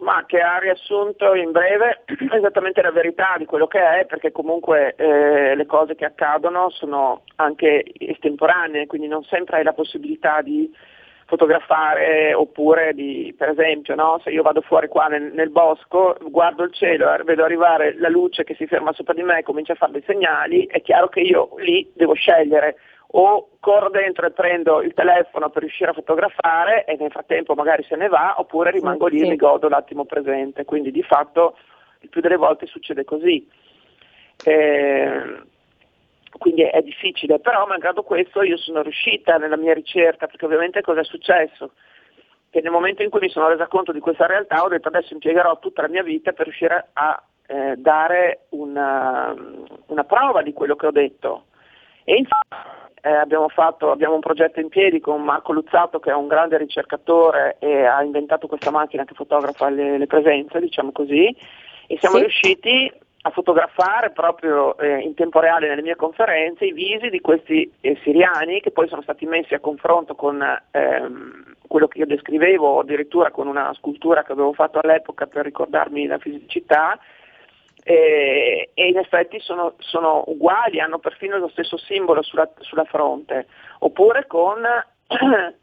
[0.03, 4.93] ma che ha riassunto in breve esattamente la verità di quello che è, perché comunque
[4.95, 10.71] eh, le cose che accadono sono anche estemporanee, quindi non sempre hai la possibilità di
[11.25, 14.19] fotografare oppure di, per esempio, no?
[14.23, 18.43] se io vado fuori qua nel, nel, bosco, guardo il cielo, vedo arrivare la luce
[18.43, 21.21] che si ferma sopra di me e comincia a fare dei segnali, è chiaro che
[21.21, 22.75] io lì devo scegliere
[23.15, 27.84] o corro dentro e prendo il telefono per riuscire a fotografare e nel frattempo magari
[27.84, 30.65] se ne va, oppure rimango lì e mi godo l'attimo presente.
[30.65, 31.58] Quindi di fatto
[31.99, 33.47] il più delle volte succede così.
[34.43, 35.41] Eh,
[36.39, 41.02] quindi è difficile, però malgrado questo io sono riuscita nella mia ricerca, perché ovviamente cosa
[41.02, 41.73] è successo?
[42.49, 45.13] Che nel momento in cui mi sono resa conto di questa realtà ho detto adesso
[45.13, 49.36] impiegherò tutta la mia vita per riuscire a eh, dare una,
[49.86, 51.45] una prova di quello che ho detto.
[52.04, 56.15] E infatti eh, abbiamo, fatto, abbiamo, un progetto in piedi con Marco Luzzato che è
[56.15, 61.35] un grande ricercatore e ha inventato questa macchina che fotografa le, le presenze, diciamo così,
[61.87, 62.21] e siamo sì.
[62.21, 62.93] riusciti
[63.25, 67.97] a fotografare proprio eh, in tempo reale nelle mie conferenze i visi di questi eh,
[68.03, 73.31] siriani che poi sono stati messi a confronto con ehm, quello che io descrivevo, addirittura
[73.31, 76.97] con una scultura che avevo fatto all'epoca per ricordarmi la fisicità,
[77.84, 83.48] e, e in effetti sono, sono, uguali, hanno perfino lo stesso simbolo sulla, sulla fronte,
[83.80, 84.63] oppure con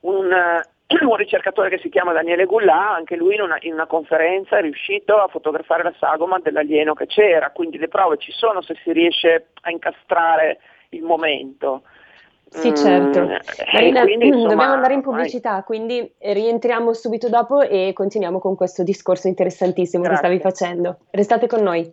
[0.00, 0.30] un,
[1.00, 4.62] un ricercatore che si chiama Daniele Gullà, anche lui in una, in una, conferenza è
[4.62, 8.92] riuscito a fotografare la sagoma dell'alieno che c'era, quindi le prove ci sono se si
[8.92, 10.58] riesce a incastrare
[10.90, 11.82] il momento.
[12.48, 13.20] Sì, certo.
[13.20, 13.32] Mm,
[13.72, 15.62] Marina, quindi, insomma, dobbiamo andare in pubblicità, vai.
[15.64, 20.28] quindi rientriamo subito dopo e continuiamo con questo discorso interessantissimo Grazie.
[20.30, 20.98] che stavi facendo.
[21.10, 21.92] Restate con noi.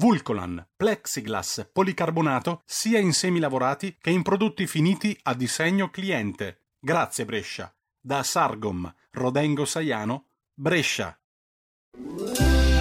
[0.00, 6.68] Vulcolan, plexiglass, policarbonato sia in semi lavorati che in prodotti finiti a disegno cliente.
[6.80, 7.70] Grazie Brescia.
[8.00, 11.14] Da Sargom, Rodengo Saiano, Brescia.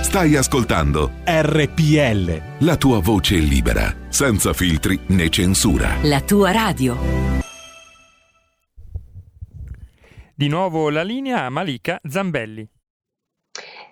[0.01, 2.63] Stai ascoltando RPL.
[2.63, 5.97] La tua voce libera, senza filtri né censura.
[6.03, 6.97] La tua radio.
[10.33, 12.65] Di nuovo la linea a Malika Zambelli.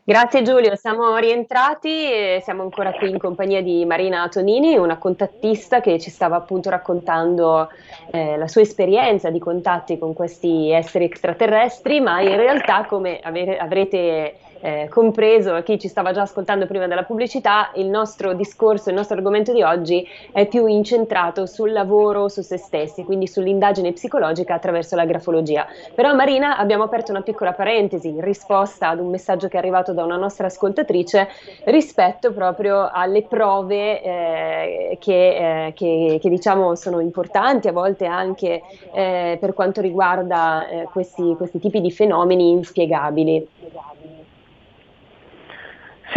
[0.10, 5.82] Grazie Giulio, siamo rientrati e siamo ancora qui in compagnia di Marina Tonini, una contattista
[5.82, 7.68] che ci stava appunto raccontando
[8.12, 13.58] eh, la sua esperienza di contatti con questi esseri extraterrestri, ma in realtà come avere,
[13.58, 18.96] avrete eh, compreso chi ci stava già ascoltando prima della pubblicità, il nostro discorso, il
[18.96, 24.54] nostro argomento di oggi è più incentrato sul lavoro su se stessi, quindi sull'indagine psicologica
[24.54, 25.68] attraverso la grafologia.
[25.94, 29.94] Però Marina abbiamo aperto una piccola parentesi in risposta ad un messaggio che è arrivato
[29.94, 31.28] da una nostra ascoltatrice
[31.66, 38.62] rispetto proprio alle prove eh, che, eh, che, che, diciamo sono importanti, a volte anche
[38.94, 43.48] eh, per quanto riguarda eh, questi, questi tipi di fenomeni inspiegabili.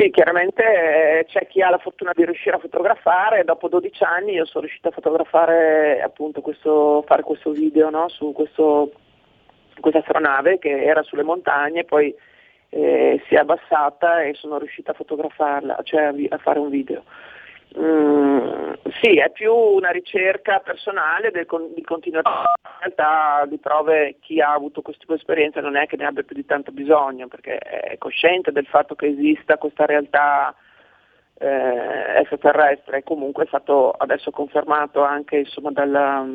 [0.01, 4.33] Sì, chiaramente eh, c'è chi ha la fortuna di riuscire a fotografare, dopo 12 anni
[4.33, 8.09] io sono riuscita a fotografare appunto questo, fare questo video no?
[8.09, 8.93] su questo,
[9.79, 12.15] questa astronave che era sulle montagne, poi
[12.71, 17.03] eh, si è abbassata e sono riuscita a fotografarla, cioè a, a fare un video.
[17.79, 22.43] Mm, sì, è più una ricerca personale del, di continuità.
[22.63, 26.07] In realtà di prove chi ha avuto questo tipo di esperienza non è che ne
[26.07, 30.55] abbia più di tanto bisogno, perché è cosciente del fatto che esista questa realtà
[31.39, 36.27] eh, extraterrestre e comunque è stato adesso confermato anche insomma, dalla,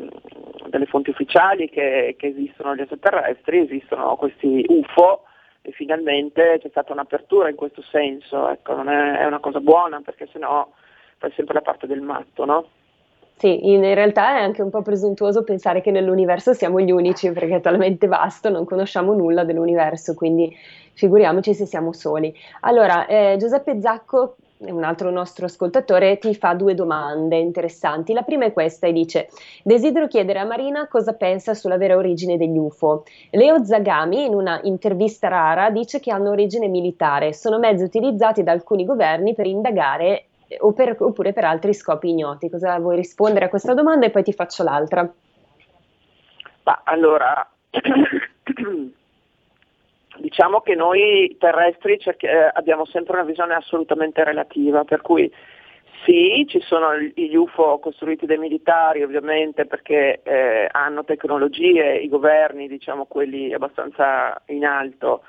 [0.68, 5.24] dalle fonti ufficiali che, che esistono gli extraterrestri, esistono questi UFO
[5.62, 10.00] e finalmente c'è stata un'apertura in questo senso, ecco, non è, è una cosa buona
[10.00, 10.68] perché sennò
[11.18, 12.66] fai sempre la parte del matto, no?
[13.38, 17.56] Sì, in realtà è anche un po' presuntuoso pensare che nell'universo siamo gli unici perché
[17.56, 20.56] è talmente vasto, non conosciamo nulla dell'universo, quindi
[20.94, 22.34] figuriamoci se siamo soli.
[22.60, 28.14] Allora, eh, Giuseppe Zacco, un altro nostro ascoltatore, ti fa due domande interessanti.
[28.14, 29.28] La prima è questa e dice:
[29.62, 33.04] Desidero chiedere a Marina cosa pensa sulla vera origine degli UFO.
[33.32, 38.52] Leo Zagami, in una intervista rara, dice che hanno origine militare, sono mezzi utilizzati da
[38.52, 40.24] alcuni governi per indagare
[40.74, 42.50] per, oppure per altri scopi ignoti.
[42.50, 45.10] Cosa vuoi rispondere a questa domanda e poi ti faccio l'altra?
[46.62, 47.48] Ma allora,
[50.18, 55.32] diciamo che noi terrestri cerchi, eh, abbiamo sempre una visione assolutamente relativa, per cui
[56.04, 62.68] sì, ci sono gli UFO costruiti dai militari ovviamente perché eh, hanno tecnologie, i governi,
[62.68, 65.22] diciamo quelli abbastanza in alto,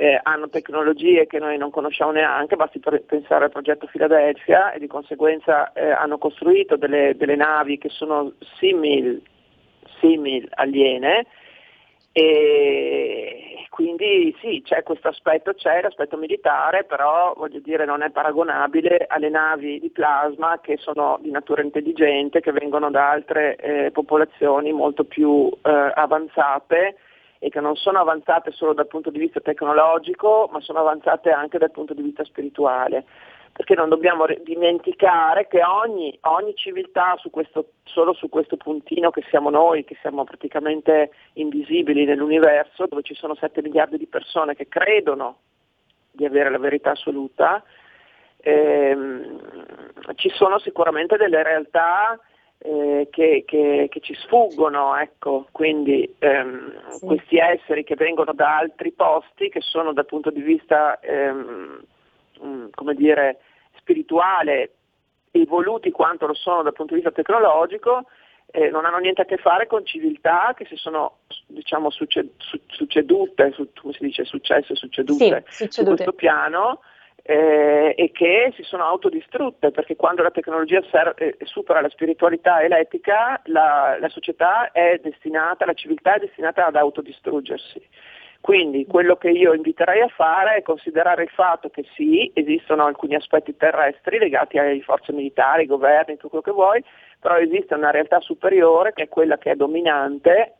[0.00, 4.86] eh, hanno tecnologie che noi non conosciamo neanche, basti pensare al progetto Philadelphia e di
[4.86, 9.20] conseguenza eh, hanno costruito delle, delle, navi che sono simil,
[9.98, 11.26] simil aliene
[12.12, 19.04] e quindi sì, c'è questo aspetto, c'è l'aspetto militare, però voglio dire non è paragonabile
[19.08, 24.72] alle navi di plasma che sono di natura intelligente, che vengono da altre eh, popolazioni
[24.72, 26.94] molto più eh, avanzate
[27.38, 31.58] e che non sono avanzate solo dal punto di vista tecnologico, ma sono avanzate anche
[31.58, 33.04] dal punto di vista spirituale.
[33.58, 39.24] perché non dobbiamo dimenticare che ogni, ogni civiltà su questo, solo su questo puntino che
[39.30, 44.68] siamo noi, che siamo praticamente invisibili nell'universo, dove ci sono 7 miliardi di persone che
[44.68, 45.38] credono
[46.12, 47.64] di avere la verità assoluta,
[48.36, 49.40] ehm,
[50.14, 52.16] ci sono sicuramente delle realtà
[52.58, 55.46] eh, che, che, che, ci sfuggono, ecco.
[55.52, 57.06] quindi ehm, sì.
[57.06, 61.80] questi esseri che vengono da altri posti, che sono dal punto di vista ehm,
[62.44, 63.38] mm, come dire,
[63.76, 64.72] spirituale
[65.30, 68.06] evoluti quanto lo sono dal punto di vista tecnologico,
[68.50, 73.68] eh, non hanno niente a che fare con civiltà che si sono diciamo, succedute, su,
[73.80, 76.80] come si dice, successe, succedute, sì, su questo piano
[77.30, 82.60] eh, e che si sono autodistrutte perché quando la tecnologia serve, eh, supera la spiritualità
[82.60, 87.86] e l'etica la, la società è destinata, la civiltà è destinata ad autodistruggersi.
[88.40, 93.14] Quindi quello che io inviterei a fare è considerare il fatto che sì, esistono alcuni
[93.14, 96.84] aspetti terrestri legati alle forze militari, ai governi, tutto quello che vuoi,
[97.20, 100.54] però esiste una realtà superiore che è quella che è dominante,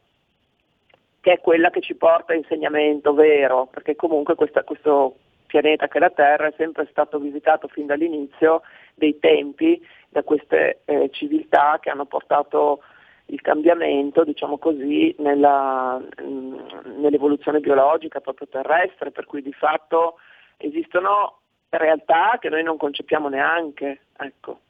[1.22, 5.14] che è quella che ci porta a insegnamento vero, perché comunque questa, questo
[5.48, 8.62] pianeta che la Terra è sempre stato visitato fin dall'inizio
[8.94, 12.82] dei tempi da queste eh, civiltà che hanno portato
[13.26, 16.58] il cambiamento, diciamo così, nella, mm,
[17.00, 20.18] nell'evoluzione biologica proprio terrestre, per cui di fatto
[20.56, 24.00] esistono realtà che noi non concepiamo neanche.
[24.16, 24.60] Ecco.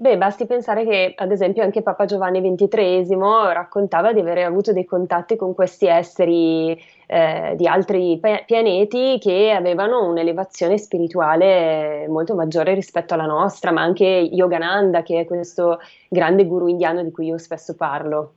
[0.00, 3.16] Beh, basti pensare che ad esempio anche Papa Giovanni XXIII
[3.52, 10.08] raccontava di avere avuto dei contatti con questi esseri eh, di altri pianeti che avevano
[10.08, 16.68] un'elevazione spirituale molto maggiore rispetto alla nostra, ma anche Yogananda, che è questo grande guru
[16.68, 18.34] indiano di cui io spesso parlo.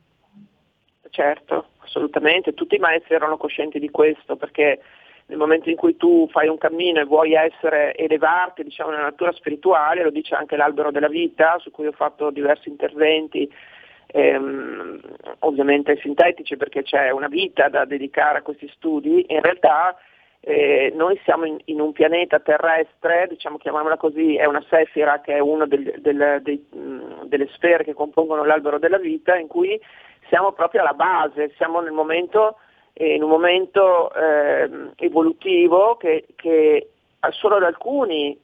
[1.10, 4.80] Certo, assolutamente, tutti i maestri erano coscienti di questo perché
[5.32, 9.32] nel momento in cui tu fai un cammino e vuoi essere, elevarti diciamo, nella natura
[9.32, 13.50] spirituale, lo dice anche l'albero della vita, su cui ho fatto diversi interventi,
[14.08, 15.00] ehm,
[15.38, 19.96] ovviamente sintetici perché c'è una vita da dedicare a questi studi, in realtà
[20.40, 25.36] eh, noi siamo in, in, un pianeta terrestre, diciamo chiamiamola così, è una sefira che
[25.36, 26.62] è una del, del, dei,
[27.24, 29.80] delle sfere che compongono l'albero della vita, in cui
[30.28, 32.58] siamo proprio alla base, siamo nel momento
[32.94, 36.90] in un momento eh, evolutivo che, che,
[37.30, 38.38] solo ad alcuni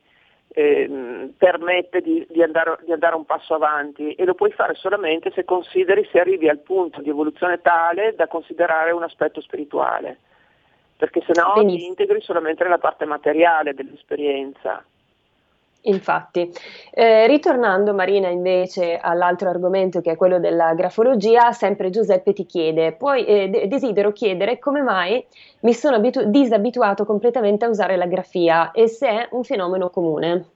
[0.48, 5.30] eh, permette di, di, andare, di, andare, un passo avanti e lo puoi fare solamente
[5.32, 10.18] se consideri, se arrivi al punto di evoluzione tale da considerare un aspetto spirituale,
[10.96, 14.84] perché se no ti integri solamente nella parte materiale dell'esperienza.
[15.82, 16.50] Infatti,
[16.90, 22.92] eh, ritornando Marina invece all'altro argomento che è quello della grafologia, sempre Giuseppe ti chiede,
[22.92, 25.24] poi eh, desidero chiedere come mai
[25.60, 30.46] mi sono abitu- disabituato completamente a usare la grafia e se è un fenomeno comune.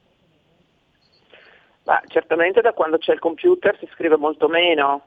[1.85, 5.03] Bah, certamente da quando c'è il computer si scrive molto meno,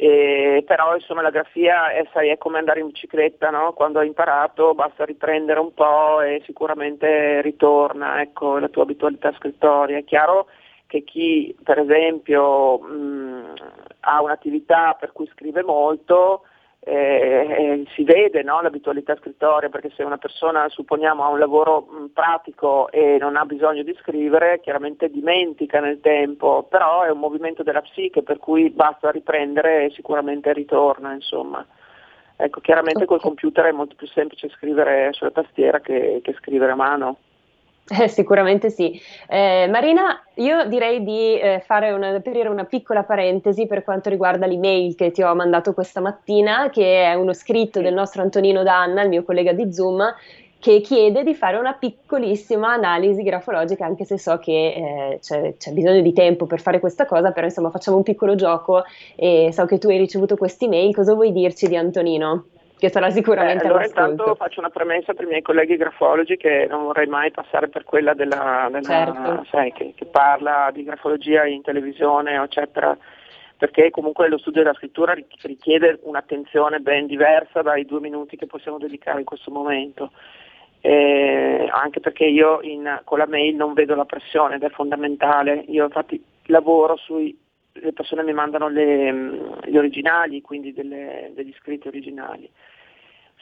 [0.00, 3.72] eh, però insomma la grafia è, sai, è come andare in bicicletta, no?
[3.72, 9.98] quando hai imparato basta riprendere un po' e sicuramente ritorna ecco, la tua abitualità scrittoria.
[9.98, 10.46] È chiaro
[10.86, 13.54] che chi per esempio mh,
[14.00, 16.42] ha un'attività per cui scrive molto
[16.80, 22.06] eh, si vede no, l'abitualità scrittoria perché se una persona supponiamo ha un lavoro mh,
[22.12, 27.62] pratico e non ha bisogno di scrivere chiaramente dimentica nel tempo però è un movimento
[27.62, 31.66] della psiche per cui basta riprendere e sicuramente ritorna insomma
[32.36, 33.08] ecco chiaramente okay.
[33.08, 37.16] col computer è molto più semplice scrivere sulla tastiera che, che scrivere a mano
[37.88, 39.00] eh, sicuramente sì.
[39.28, 44.46] Eh, Marina, io direi di eh, fare una, aprire una piccola parentesi per quanto riguarda
[44.46, 49.02] l'email che ti ho mandato questa mattina, che è uno scritto del nostro Antonino Danna,
[49.02, 50.02] il mio collega di Zoom,
[50.60, 55.70] che chiede di fare una piccolissima analisi grafologica, anche se so che eh, c'è, c'è,
[55.70, 58.82] bisogno di tempo per fare questa cosa, però insomma facciamo un piccolo gioco
[59.14, 62.46] e so che tu hai ricevuto questi email, cosa vuoi dirci di Antonino?
[62.78, 66.66] Che sarà sicuramente eh, allora intanto faccio una premessa per i miei colleghi grafologi che
[66.68, 69.46] non vorrei mai passare per quella della, della certo.
[69.50, 72.96] sai, che, che, parla di grafologia in televisione eccetera
[73.56, 78.78] perché comunque lo studio della scrittura richiede un'attenzione ben diversa dai due minuti che possiamo
[78.78, 80.12] dedicare in questo momento
[80.80, 85.64] eh, anche perché io in, con la mail non vedo la pressione ed è fondamentale
[85.66, 87.36] io infatti lavoro sui
[87.80, 89.12] le persone mi mandano le,
[89.66, 92.50] gli originali, quindi delle, degli scritti originali.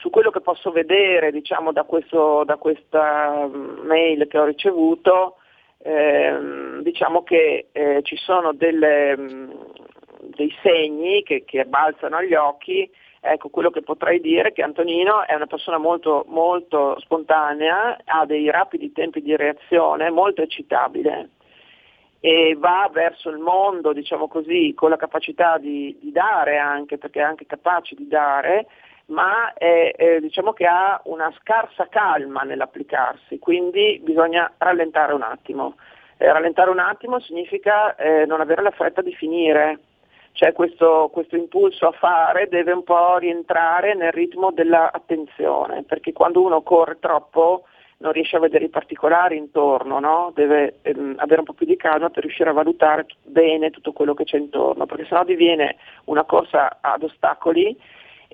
[0.07, 3.51] Su quello che posso vedere diciamo, da, questo, da, questa
[3.83, 5.39] mail che ho ricevuto,
[5.79, 9.17] ehm, diciamo che eh, ci sono delle,
[10.37, 12.89] dei segni che, che balzano agli occhi.
[13.19, 18.25] Ecco, quello che potrei dire è che Antonino è una persona molto, molto spontanea, ha
[18.27, 21.31] dei rapidi tempi di reazione, molto eccitabile
[22.21, 27.21] e va verso il mondo, diciamo così, con la capacità di, di dare anche, perché
[27.21, 28.67] è anche capace di dare,
[29.07, 35.77] ma è, eh, diciamo che ha una scarsa calma nell'applicarsi, quindi bisogna rallentare un attimo.
[36.17, 39.79] Eh, rallentare un attimo significa eh, non avere la fretta di finire,
[40.33, 46.43] cioè questo, questo, impulso a fare deve un po' rientrare nel ritmo dell'attenzione, perché quando
[46.43, 47.65] uno corre troppo
[47.99, 50.31] non riesce a vedere i particolari intorno, no?
[50.35, 54.13] deve ehm, avere un po' più di calma per riuscire a valutare bene tutto quello
[54.13, 57.75] che c'è intorno, perché sennò diviene una corsa ad ostacoli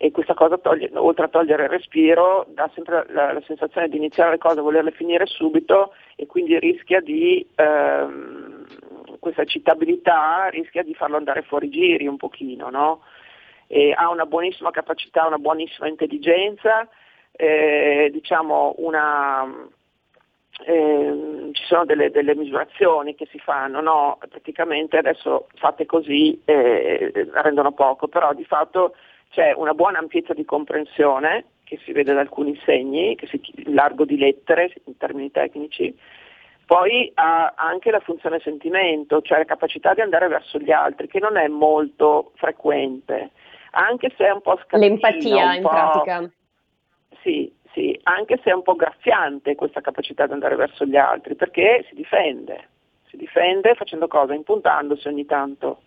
[0.02, 3.98] e questa cosa toglie, oltre a togliere il respiro dà sempre la, la, sensazione di
[3.98, 8.66] iniziare le cose, volerle finire subito e quindi rischia di ehm,
[9.20, 13.02] questa citabilità rischia di farlo andare fuori giri un pochino, no?
[13.94, 16.88] ha una buonissima capacità, una buonissima intelligenza,
[17.30, 19.46] eh, diciamo una,
[20.66, 24.18] eh, ci sono delle, delle, misurazioni che si fanno, no?
[24.28, 28.96] praticamente adesso fatte così eh, rendono poco, però di fatto
[29.32, 33.40] c'è una buona ampiezza di comprensione che si vede da alcuni segni, che si,
[33.72, 35.98] largo di lettere in termini tecnici,
[36.66, 41.18] poi ha anche la funzione sentimento, cioè la capacità di andare verso gli altri, che
[41.18, 43.30] non è molto frequente,
[43.70, 44.80] anche se è un po' scattino.
[44.80, 45.68] L'empatia un in po'...
[45.68, 46.30] pratica.
[47.22, 51.36] Sì, sì, anche se è un po' graffiante questa capacità di andare verso gli altri,
[51.36, 52.68] perché si difende,
[53.08, 54.34] si difende facendo cosa?
[54.34, 55.84] Impuntandosi ogni tanto.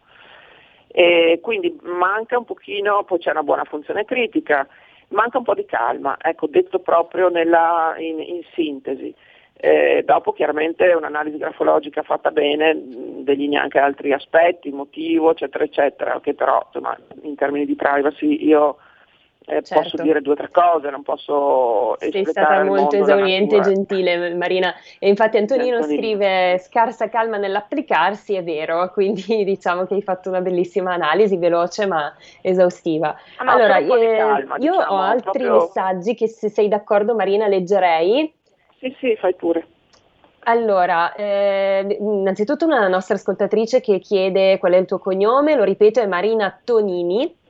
[0.97, 4.65] E quindi manca un pochino, poi c'è una buona funzione critica,
[5.09, 9.13] manca un po' di calma, ecco, detto proprio nella, in, in sintesi.
[9.57, 12.81] Eh, dopo chiaramente un'analisi grafologica fatta bene
[13.23, 18.77] delinea anche altri aspetti, motivo, eccetera, eccetera, che però insomma, in termini di privacy io
[19.47, 19.83] eh, certo.
[19.83, 24.73] posso dire due o tre cose, non posso Sei stata molto esauriente e gentile Marina
[24.97, 30.29] e infatti Antonino, Antonino, scrive scarsa calma nell'applicarsi, è vero, quindi diciamo che hai fatto
[30.29, 33.15] una bellissima analisi, veloce ma esaustiva.
[33.37, 35.53] Ah, no, allora, eh, calma, io diciamo, ho altri proprio...
[35.59, 38.33] messaggi che se sei d'accordo Marina leggerei.
[38.79, 39.67] Sì, sì, fai pure.
[40.47, 45.99] Allora, eh, innanzitutto una nostra ascoltatrice che chiede qual è il tuo cognome, lo ripeto,
[45.99, 47.43] è Marina Tonini.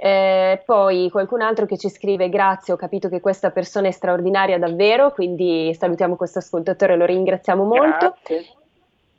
[0.00, 4.56] Eh, poi qualcun altro che ci scrive grazie, ho capito che questa persona è straordinaria
[4.56, 8.14] davvero, quindi salutiamo questo ascoltatore, lo ringraziamo molto.
[8.22, 8.46] Grazie.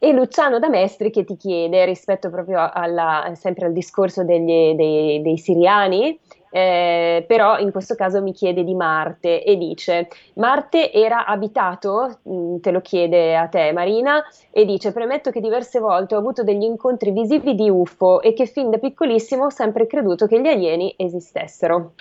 [0.02, 5.38] E Luciano Damestri che ti chiede, rispetto proprio alla, sempre al discorso degli, dei, dei
[5.38, 6.18] siriani,
[6.50, 12.58] eh, però in questo caso mi chiede di Marte e dice Marte era abitato, mm,
[12.58, 16.64] te lo chiede a te Marina, e dice premetto che diverse volte ho avuto degli
[16.64, 20.94] incontri visivi di UFO e che fin da piccolissimo ho sempre creduto che gli alieni
[20.98, 21.94] esistessero.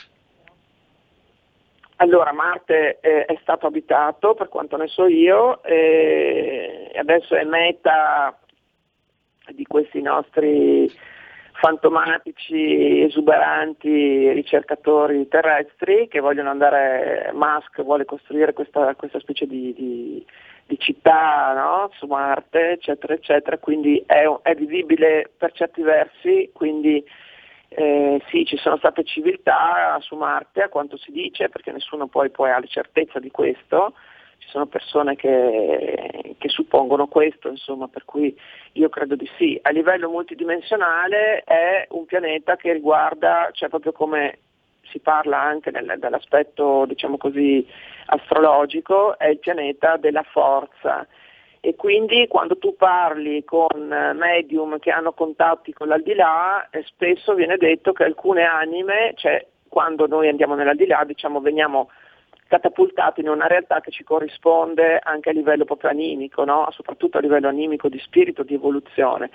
[2.01, 8.39] Allora, Marte eh, è stato abitato per quanto ne so io e adesso è meta
[9.49, 10.89] di questi nostri
[11.61, 20.25] fantomatici, esuberanti ricercatori terrestri che vogliono andare, Musk vuole costruire questa, questa specie di, di,
[20.67, 21.91] di città no?
[21.95, 27.05] su Marte, eccetera, eccetera, quindi è, è visibile per certi versi, quindi
[27.71, 32.31] eh, sì, ci sono state civiltà su Marte, a quanto si dice, perché nessuno poi,
[32.31, 33.95] poi ha la certezza di questo,
[34.39, 38.37] ci sono persone che, che, suppongono questo, insomma, per cui
[38.73, 39.59] io credo di sì.
[39.63, 44.39] A livello multidimensionale è un pianeta che riguarda, cioè proprio come
[44.91, 47.67] si parla anche nel, dall'aspetto, diciamo così,
[48.07, 51.07] astrologico, è il pianeta della forza.
[51.61, 57.57] E quindi quando tu parli con medium che hanno contatti con l'aldilà, eh, spesso viene
[57.57, 61.91] detto che alcune anime, cioè quando noi andiamo nell'aldilà, diciamo veniamo
[62.49, 66.67] catapultati in una realtà che ci corrisponde anche a livello proprio animico, no?
[66.71, 69.31] soprattutto a livello animico di spirito, di evoluzione.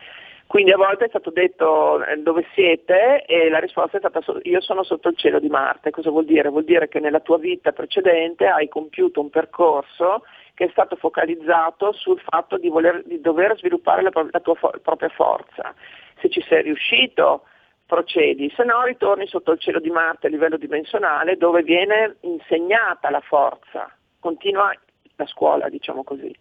[0.47, 4.61] Quindi a volte è stato detto eh, dove siete e la risposta è stata io
[4.61, 5.89] sono sotto il cielo di Marte.
[5.89, 6.49] Cosa vuol dire?
[6.49, 11.91] Vuol dire che nella tua vita precedente hai compiuto un percorso che è stato focalizzato
[11.93, 15.73] sul fatto di, voler, di dover sviluppare la, la tua fo- propria forza.
[16.19, 17.45] Se ci sei riuscito
[17.93, 23.11] procedi, se no ritorni sotto il cielo di Marte a livello dimensionale dove viene insegnata
[23.11, 23.87] la forza,
[24.19, 24.73] continua
[25.15, 26.35] la scuola, diciamo così.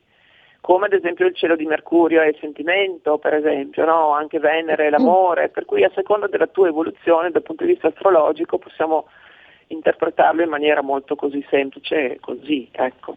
[0.62, 4.12] Come ad esempio il cielo di Mercurio è il sentimento, per esempio, no?
[4.12, 7.88] anche Venere è l'amore, per cui a seconda della tua evoluzione dal punto di vista
[7.88, 9.08] astrologico possiamo
[9.66, 13.16] interpretarlo in maniera molto così semplice, così, ecco.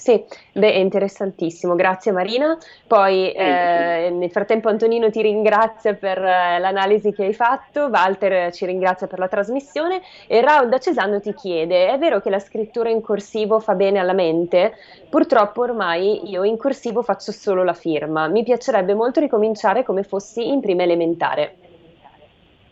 [0.00, 0.24] Sì,
[0.54, 2.56] beh, è interessantissimo, grazie Marina.
[2.86, 8.64] Poi eh, nel frattempo Antonino ti ringrazia per eh, l'analisi che hai fatto, Walter ci
[8.64, 12.88] ringrazia per la trasmissione e Raul da Cesano ti chiede, è vero che la scrittura
[12.88, 14.72] in corsivo fa bene alla mente?
[15.10, 20.48] Purtroppo ormai io in corsivo faccio solo la firma, mi piacerebbe molto ricominciare come fossi
[20.48, 21.56] in prima elementare.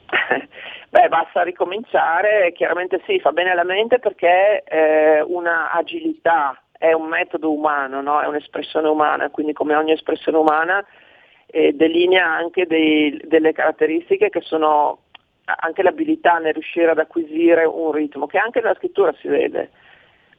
[0.89, 7.09] Beh, basta ricominciare, chiaramente sì, fa bene alla mente perché eh, una agilità è un
[7.09, 8.21] metodo umano, no?
[8.21, 10.85] è un'espressione umana, quindi come ogni espressione umana
[11.47, 15.01] eh, delinea anche dei, delle caratteristiche che sono
[15.45, 19.71] anche l'abilità nel riuscire ad acquisire un ritmo, che anche nella scrittura si vede,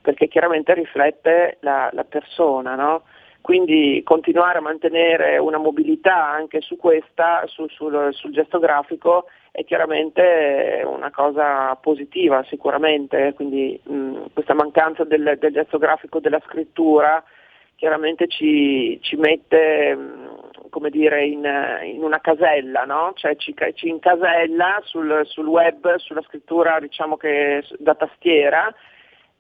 [0.02, 2.76] perché chiaramente riflette la, la persona.
[2.76, 3.04] No?
[3.42, 9.64] Quindi continuare a mantenere una mobilità anche su questa, su, sul, sul gesto grafico, è
[9.66, 17.24] chiaramente una cosa positiva sicuramente, quindi mh, questa mancanza del, del, gesto grafico della scrittura
[17.76, 19.98] chiaramente ci, ci mette
[20.70, 21.50] come dire, in,
[21.84, 23.14] in, una casella, no?
[23.16, 28.74] cioè ci, ci incasella sul, sul, web, sulla scrittura diciamo che da tastiera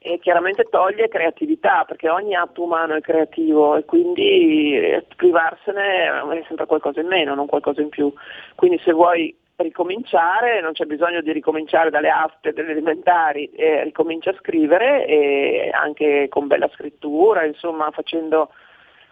[0.01, 6.43] e chiaramente toglie creatività perché ogni atto umano è creativo e quindi eh, privarsene è
[6.47, 8.11] sempre qualcosa in meno, non qualcosa in più.
[8.55, 14.31] Quindi se vuoi ricominciare, non c'è bisogno di ricominciare dalle aste delle elementari, eh, ricomincia
[14.31, 18.49] a scrivere e anche con bella scrittura, insomma facendo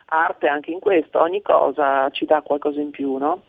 [0.05, 3.41] arte anche in questo, ogni cosa ci dà qualcosa in più, no?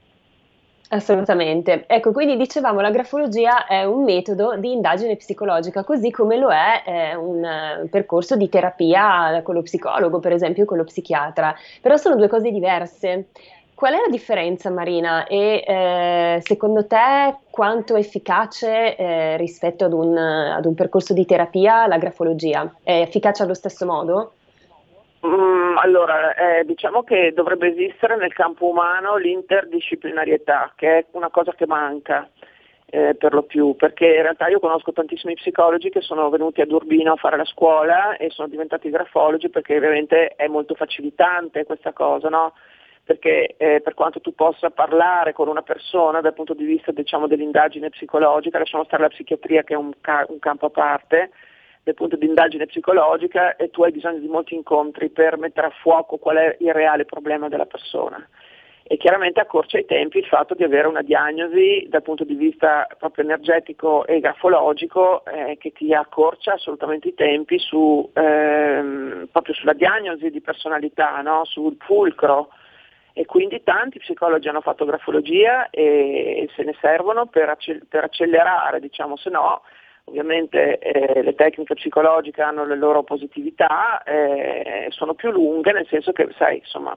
[0.91, 1.85] Assolutamente.
[1.87, 6.83] Ecco, quindi dicevamo la grafologia è un metodo di indagine psicologica, così come lo è,
[6.83, 11.55] è un, un percorso di terapia con lo psicologo, per esempio, con lo psichiatra.
[11.83, 13.27] Però sono due cose diverse.
[13.79, 15.25] Qual è la differenza, Marina?
[15.29, 21.25] E eh, secondo te quanto è efficace eh, rispetto ad un, ad un, percorso di
[21.25, 22.75] terapia la grafologia?
[22.83, 24.33] È efficace allo stesso modo?
[25.25, 31.53] Mm, allora, eh, diciamo che dovrebbe esistere nel campo umano l'interdisciplinarietà, che è una cosa
[31.55, 32.29] che manca.
[32.91, 36.73] Eh, per lo più, perché in realtà io conosco tantissimi psicologi che sono venuti ad
[36.73, 41.93] Urbino a fare la scuola e sono diventati grafologi perché ovviamente è molto facilitante questa
[41.93, 42.55] cosa, no?
[43.09, 47.27] Perché eh, per quanto tu possa parlare con una persona dal punto di vista diciamo,
[47.27, 51.31] dell'indagine psicologica, lasciamo stare la psichiatria che è un, ca- un campo a parte,
[51.85, 55.73] dal punto di indagine psicologica e tu hai bisogno di molti incontri per mettere a
[55.81, 58.23] fuoco qual è il reale problema della persona.
[58.83, 62.87] E chiaramente accorcia i tempi il fatto di avere una diagnosi dal punto di vista
[62.99, 69.73] proprio energetico e grafologico eh, che ti accorcia assolutamente i tempi su, ehm, proprio sulla
[69.73, 71.47] diagnosi di personalità, no?
[71.47, 72.51] sul fulcro
[73.19, 77.57] e quindi tanti psicologi hanno fatto grafologia e, se ne servono per,
[77.89, 79.63] per accelerare, diciamo, se no
[80.05, 86.13] ovviamente eh, le tecniche psicologiche hanno le loro positività, eh, sono più lunghe, nel senso
[86.13, 86.97] che sai, insomma,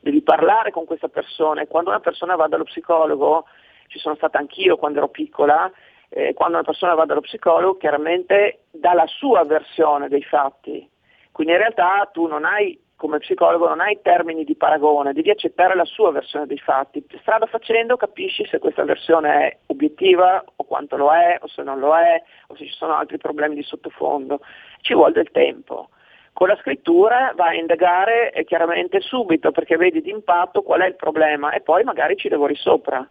[0.00, 3.46] devi parlare con questa persona e quando una persona va dallo psicologo,
[3.86, 5.70] ci sono stata anch'io quando ero piccola,
[6.08, 10.90] eh, quando una persona va dallo psicologo chiaramente dà la sua versione dei fatti,
[11.30, 15.74] quindi in realtà tu non hai come psicologo non hai termini di paragone, devi accettare
[15.74, 17.04] la sua versione dei fatti.
[17.18, 21.80] Strada facendo capisci se questa versione è obiettiva o quanto lo è o se non
[21.80, 24.38] lo è o se ci sono altri problemi di sottofondo.
[24.82, 25.88] Ci vuole del tempo.
[26.32, 30.94] Con la scrittura vai a indagare e chiaramente subito perché vedi d'impatto qual è il
[30.94, 33.04] problema e poi magari ci lavori sopra.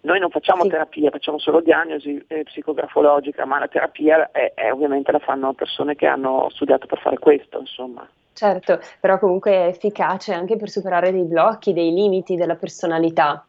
[0.00, 0.70] Noi non facciamo sì.
[0.70, 5.96] terapia, facciamo solo diagnosi eh, psicografologica, ma la terapia è, è, ovviamente la fanno persone
[5.96, 8.08] che hanno studiato per fare questo, insomma.
[8.36, 13.42] Certo, però comunque è efficace anche per superare dei blocchi, dei limiti della personalità.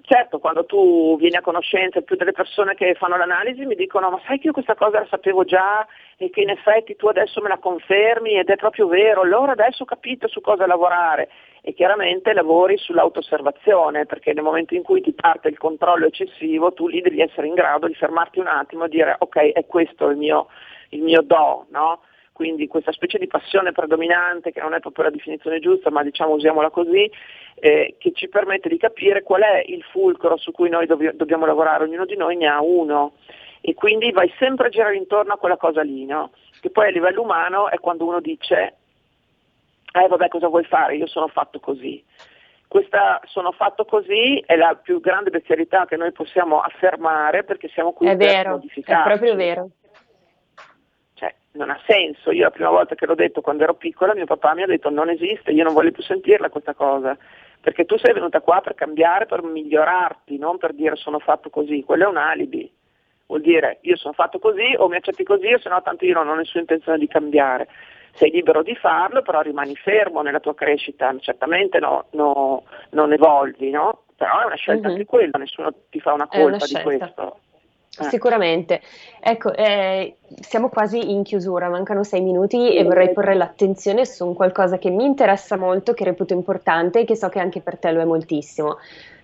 [0.00, 4.18] Certo, quando tu vieni a conoscenza, più delle persone che fanno l'analisi mi dicono ma
[4.26, 7.48] sai che io questa cosa la sapevo già e che in effetti tu adesso me
[7.48, 11.28] la confermi ed è proprio vero, allora adesso ho capito su cosa lavorare
[11.60, 16.88] e chiaramente lavori sull'auto-osservazione perché nel momento in cui ti parte il controllo eccessivo tu
[16.88, 20.16] lì devi essere in grado di fermarti un attimo e dire ok è questo il
[20.16, 20.48] mio,
[20.90, 22.00] il mio do, no?
[22.34, 26.32] Quindi questa specie di passione predominante, che non è proprio la definizione giusta, ma diciamo
[26.32, 27.08] usiamola così,
[27.54, 31.46] eh, che ci permette di capire qual è il fulcro su cui noi dobb- dobbiamo
[31.46, 33.12] lavorare, ognuno di noi ne ha uno
[33.60, 36.32] e quindi vai sempre a girare intorno a quella cosa lì, no?
[36.60, 38.74] che poi a livello umano è quando uno dice,
[39.92, 42.04] eh vabbè cosa vuoi fare, io sono fatto così.
[42.66, 47.92] Questa sono fatto così è la più grande bestialità che noi possiamo affermare perché siamo
[47.92, 49.02] qui è per vero, modificare.
[49.02, 49.70] È proprio vero
[51.54, 52.30] non ha senso.
[52.30, 54.90] Io la prima volta che l'ho detto quando ero piccola mio papà mi ha detto
[54.90, 57.16] non esiste, io non voglio più sentirla questa cosa,
[57.60, 61.82] perché tu sei venuta qua per cambiare, per migliorarti, non per dire sono fatto così,
[61.84, 62.72] quello è un alibi.
[63.26, 66.14] Vuol dire io sono fatto così o mi accetti così o se no tanto io
[66.14, 67.68] non ho nessuna intenzione di cambiare.
[68.14, 73.70] sei libero di farlo, però rimani fermo nella tua crescita, certamente no, no, non evolvi,
[73.70, 74.04] no?
[74.16, 74.96] però è una scelta mm-hmm.
[74.96, 77.38] anche quella, nessuno ti fa una colpa una di questo.
[77.98, 78.04] Eh.
[78.04, 78.80] Sicuramente.
[79.20, 84.34] Ecco, eh, siamo quasi in chiusura, mancano sei minuti e vorrei porre l'attenzione su un
[84.34, 87.92] qualcosa che mi interessa molto, che reputo importante e che so che anche per te
[87.92, 88.78] lo è moltissimo.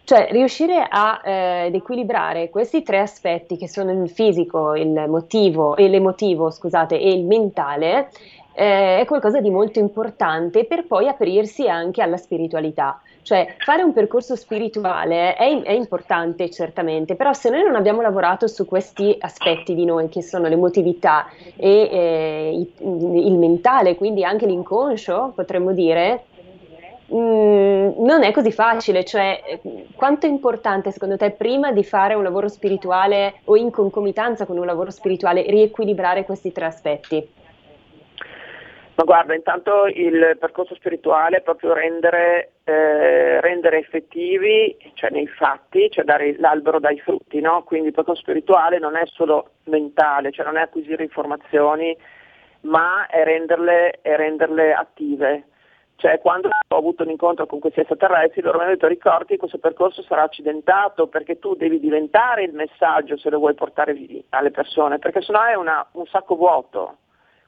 [0.04, 5.74] Cioè, riuscire a, eh, ad equilibrare questi tre aspetti che sono il fisico, il motivo,
[5.76, 8.08] l'emotivo, scusate, e il mentale,
[8.52, 13.00] eh, è qualcosa di molto importante per poi aprirsi anche alla spiritualità.
[13.22, 18.46] Cioè, fare un percorso spirituale è, è, importante certamente, però se noi non abbiamo lavorato
[18.46, 21.26] su questi aspetti di noi, che sono l'emotività
[21.56, 26.24] e eh, il mentale, quindi anche l'inconscio, potremmo dire,
[27.14, 29.04] mm, non è così facile.
[29.04, 29.60] Cioè,
[29.94, 34.56] quanto è importante secondo te prima di fare un lavoro spirituale o in concomitanza con
[34.56, 37.38] un lavoro spirituale riequilibrare questi tre aspetti?
[39.00, 45.88] Ma guarda, intanto il percorso spirituale è proprio rendere, eh, rendere effettivi, cioè nei fatti,
[45.90, 47.62] cioè dare l'albero dai frutti, no?
[47.62, 51.96] Quindi il percorso spirituale non è solo mentale, cioè non è acquisire informazioni,
[52.62, 55.44] ma è renderle, è renderle attive.
[55.96, 59.38] Cioè quando ho avuto un incontro con questi extraterrestri loro mi hanno detto ricordi che
[59.38, 63.96] questo percorso sarà accidentato perché tu devi diventare il messaggio se lo vuoi portare
[64.28, 66.98] alle persone, perché sennò è una, un sacco vuoto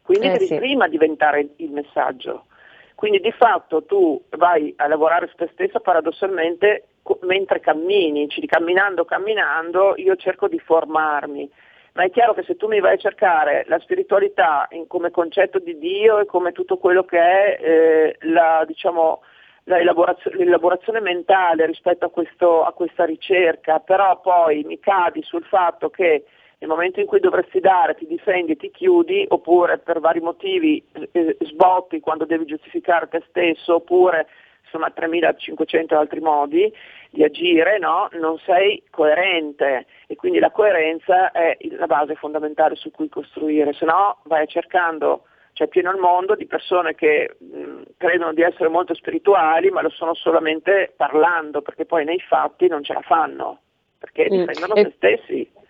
[0.02, 0.56] quindi eh, devi sì.
[0.56, 2.46] prima diventare il messaggio.
[2.94, 6.86] Quindi di fatto tu vai a lavorare su te stessa paradossalmente
[7.22, 11.50] mentre cammini, camminando, camminando, io cerco di formarmi.
[11.94, 15.58] Ma è chiaro che se tu mi vai a cercare la spiritualità in, come concetto
[15.58, 19.20] di Dio e come tutto quello che è eh, la, diciamo,
[19.64, 25.90] l'elaborazione, l'elaborazione mentale rispetto a, questo, a questa ricerca, però poi mi cadi sul fatto
[25.90, 26.24] che
[26.62, 30.82] nel momento in cui dovresti dare ti difendi e ti chiudi, oppure per vari motivi
[31.10, 34.28] eh, sbotti quando devi giustificare te stesso, oppure
[34.62, 36.72] insomma 3500 altri modi
[37.10, 38.08] di agire, no?
[38.12, 43.84] non sei coerente e quindi la coerenza è la base fondamentale su cui costruire, se
[43.84, 48.94] no vai cercando c'è pieno il mondo di persone che mh, credono di essere molto
[48.94, 53.60] spirituali, ma lo sono solamente parlando, perché poi nei fatti non ce la fanno,
[53.98, 54.46] perché mm.
[54.46, 54.82] difendono mm.
[54.84, 55.60] se stessi.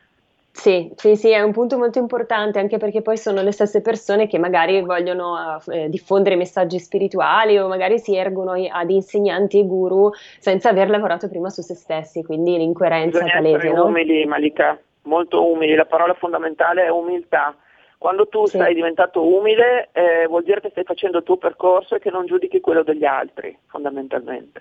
[0.54, 4.26] Sì, sì, sì, è un punto molto importante anche perché poi sono le stesse persone
[4.26, 10.10] che magari vogliono eh, diffondere messaggi spirituali o magari si ergono ad insegnanti e guru
[10.38, 13.56] senza aver lavorato prima su se stessi, quindi l'incoerenza Bisogna palese.
[13.56, 13.86] Essere no?
[13.86, 17.56] umili, Malika, molto umili, la parola fondamentale è umiltà.
[17.96, 18.58] Quando tu sì.
[18.58, 22.26] sei diventato umile eh, vuol dire che stai facendo il tuo percorso e che non
[22.26, 24.60] giudichi quello degli altri, fondamentalmente.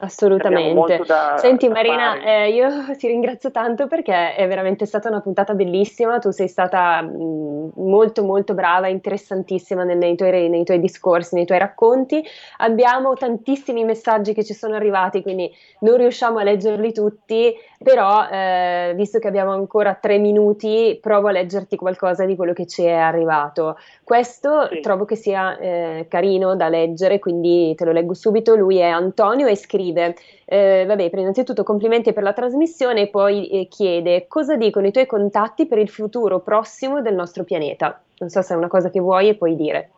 [0.00, 1.02] Assolutamente.
[1.36, 6.18] Senti da Marina, eh, io ti ringrazio tanto perché è veramente stata una puntata bellissima,
[6.20, 11.46] tu sei stata mh, molto molto brava, interessantissima nei, nei, tuoi, nei, tuoi, discorsi, nei
[11.46, 12.24] tuoi racconti.
[12.58, 18.92] Abbiamo tantissimi messaggi che ci sono arrivati, quindi non riusciamo a leggerli tutti, però eh,
[18.94, 22.94] visto che abbiamo ancora tre minuti, provo a leggerti qualcosa di quello che ci è
[22.94, 23.76] arrivato.
[24.04, 24.80] Questo sì.
[24.80, 28.54] trovo che sia eh, carino da leggere, quindi te lo leggo subito.
[28.54, 30.14] Lui è Antonio e scrive scrive,
[30.44, 35.06] eh, vabbè, innanzitutto complimenti per la trasmissione e poi eh, chiede cosa dicono i tuoi
[35.06, 38.00] contatti per il futuro prossimo del nostro pianeta.
[38.18, 39.90] Non so se è una cosa che vuoi e puoi dire.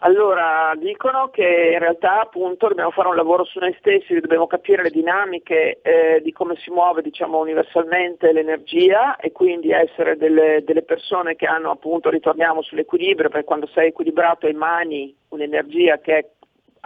[0.00, 4.82] Allora, dicono che in realtà appunto dobbiamo fare un lavoro su noi stessi, dobbiamo capire
[4.82, 10.82] le dinamiche eh, di come si muove diciamo, universalmente l'energia e quindi essere delle, delle,
[10.82, 16.26] persone che hanno appunto, ritorniamo sull'equilibrio, perché quando sei equilibrato emani un'energia che è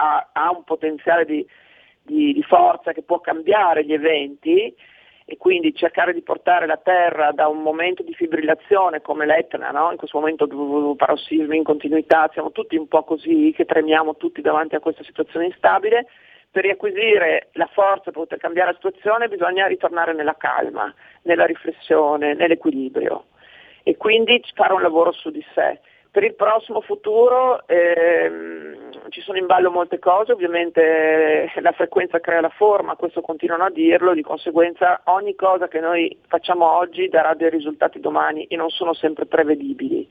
[0.00, 1.46] ha, ha un potenziale di,
[2.02, 4.74] di, di forza che può cambiare gli eventi
[5.26, 9.90] e quindi cercare di portare la Terra da un momento di fibrillazione come l'Etna, no?
[9.92, 10.48] in questo momento
[10.96, 15.46] parossismi in continuità, siamo tutti un po' così che tremiamo tutti davanti a questa situazione
[15.46, 16.06] instabile,
[16.50, 20.92] per riacquisire la forza per poter cambiare la situazione bisogna ritornare nella calma,
[21.22, 23.26] nella riflessione, nell'equilibrio
[23.82, 25.80] e quindi fare un lavoro su di sé.
[26.12, 32.18] Per il prossimo futuro ehm, ci sono in ballo molte cose, ovviamente eh, la frequenza
[32.18, 37.08] crea la forma, questo continuano a dirlo, di conseguenza ogni cosa che noi facciamo oggi
[37.08, 40.10] darà dei risultati domani e non sono sempre prevedibili.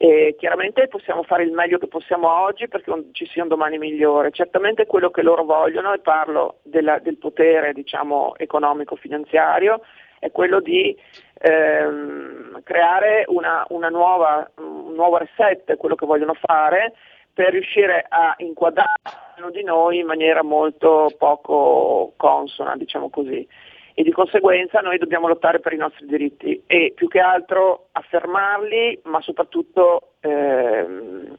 [0.00, 4.30] E chiaramente possiamo fare il meglio che possiamo oggi perché ci sia un domani migliore.
[4.30, 9.80] Certamente quello che loro vogliono, e parlo della, del potere diciamo, economico-finanziario,
[10.20, 10.96] è quello di
[11.38, 16.94] ehm, creare una, una nuova, un nuovo reset, quello che vogliono fare,
[17.32, 23.46] per riuscire a inquadrare di noi in maniera molto poco consona, diciamo così.
[23.94, 29.00] e di conseguenza noi dobbiamo lottare per i nostri diritti e più che altro affermarli
[29.04, 30.86] ma soprattutto eh,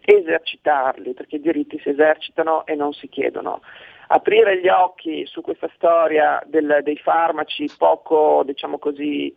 [0.02, 3.62] esercitarli perché i diritti si esercitano e non si chiedono.
[4.08, 9.34] Aprire gli occhi su questa storia del, dei farmaci poco, diciamo così,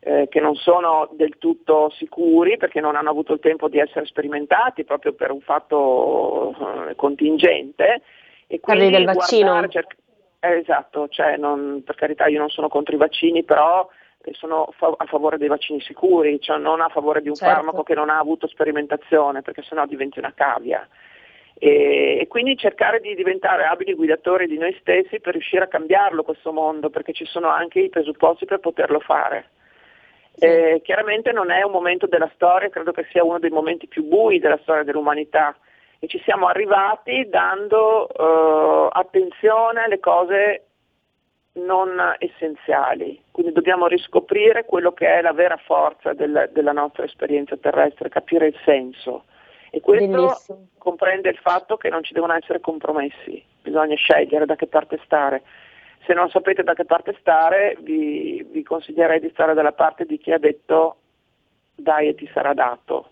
[0.00, 4.06] eh, che non sono del tutto sicuri perché non hanno avuto il tempo di essere
[4.06, 6.54] sperimentati proprio per un fatto
[6.88, 8.02] eh, contingente.
[8.46, 9.68] E quindi del vaccino?
[9.68, 9.96] Cerc-
[10.40, 13.86] eh, esatto, cioè non, per carità io non sono contro i vaccini, però
[14.22, 17.54] eh, sono fa- a favore dei vaccini sicuri, cioè non a favore di un certo.
[17.54, 20.88] farmaco che non ha avuto sperimentazione, perché sennò diventi una cavia.
[21.58, 26.22] E, e, quindi cercare di diventare abili guidatori di noi stessi per riuscire a cambiarlo
[26.22, 29.50] questo mondo, perché ci sono anche i presupposti per poterlo fare.
[30.40, 34.04] Eh, chiaramente non è un momento della storia, credo che sia uno dei momenti più
[34.04, 35.54] bui della storia dell'umanità
[35.98, 40.64] e ci siamo arrivati dando uh, attenzione alle cose
[41.52, 47.56] non essenziali, quindi dobbiamo riscoprire quello che è la vera forza del, della nostra esperienza
[47.56, 49.24] terrestre, capire il senso
[49.70, 50.66] e questo Bellissimo.
[50.78, 55.42] comprende il fatto che non ci devono essere compromessi, bisogna scegliere da che parte stare.
[56.06, 60.18] Se non sapete da che parte stare vi, vi consiglierei di stare dalla parte di
[60.18, 60.96] chi ha detto
[61.74, 63.10] dai e ti sarà dato,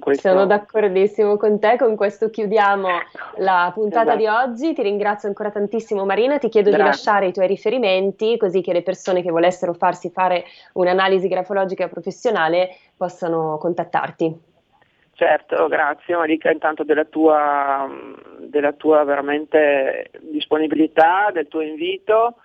[0.00, 0.28] questo...
[0.28, 2.88] Sono d'accordissimo con te, con questo chiudiamo
[3.36, 4.18] la puntata esatto.
[4.18, 6.84] di oggi, ti ringrazio ancora tantissimo Marina, ti chiedo Grazie.
[6.84, 11.88] di lasciare i tuoi riferimenti così che le persone che volessero farsi fare un'analisi grafologica
[11.88, 14.50] professionale possano contattarti.
[15.22, 17.88] Certo, grazie Marika intanto della tua,
[18.38, 22.38] della tua veramente disponibilità, del tuo invito.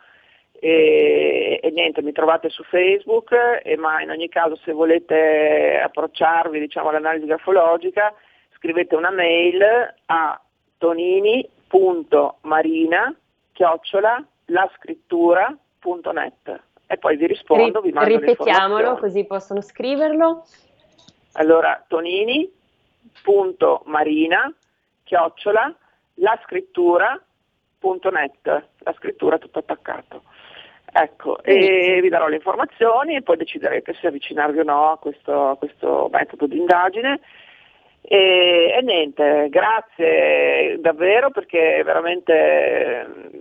[0.59, 3.31] E, e, niente, mi trovate su Facebook,
[3.63, 8.13] e, ma in ogni caso se volete approcciarvi diciamo, all'analisi grafologica
[8.57, 9.59] scrivete una mail
[10.05, 10.39] a
[10.77, 13.15] tonini.marina
[13.53, 20.43] chiocciola lascrittura.net e poi vi rispondo, vi mando Ripetiamolo così possono scriverlo.
[21.33, 21.83] Allora,
[23.21, 24.51] tonini.marina
[25.03, 25.71] chiocciola
[26.15, 30.23] lascrittura.net, la scrittura tutto attaccato.
[30.91, 35.49] Ecco, e vi darò le informazioni e poi deciderete se avvicinarvi o no a questo,
[35.49, 37.19] a questo metodo di indagine.
[38.01, 43.36] E, e, niente, grazie davvero perché veramente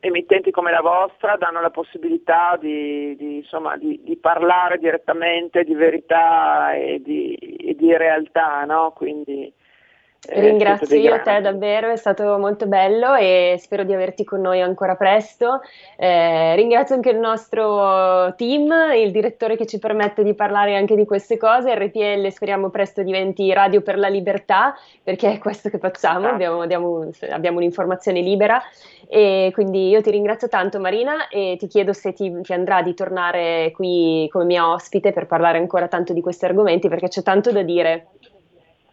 [0.00, 5.74] emittenti come la vostra danno la possibilità di, di, insomma, di, di parlare direttamente di
[5.74, 8.92] verità e di, e realtà, no?
[8.94, 9.52] Quindi,
[10.26, 14.60] eh, Ringrazio io te davvero, è stato molto bello e spero di averti con noi
[14.60, 15.60] ancora presto.
[15.96, 21.04] Eh, ringrazio anche il nostro team, il direttore che ci permette di parlare anche di
[21.04, 21.72] queste cose.
[21.72, 26.34] RPL speriamo presto diventi Radio per la Libertà, perché è questo che facciamo, esatto.
[26.34, 28.60] abbiamo, abbiamo, abbiamo un'informazione libera.
[29.06, 32.92] E quindi io ti ringrazio tanto Marina e ti chiedo se ti, ti andrà di
[32.92, 37.52] tornare qui come mia ospite per parlare ancora tanto di questi argomenti, perché c'è tanto
[37.52, 38.08] da dire.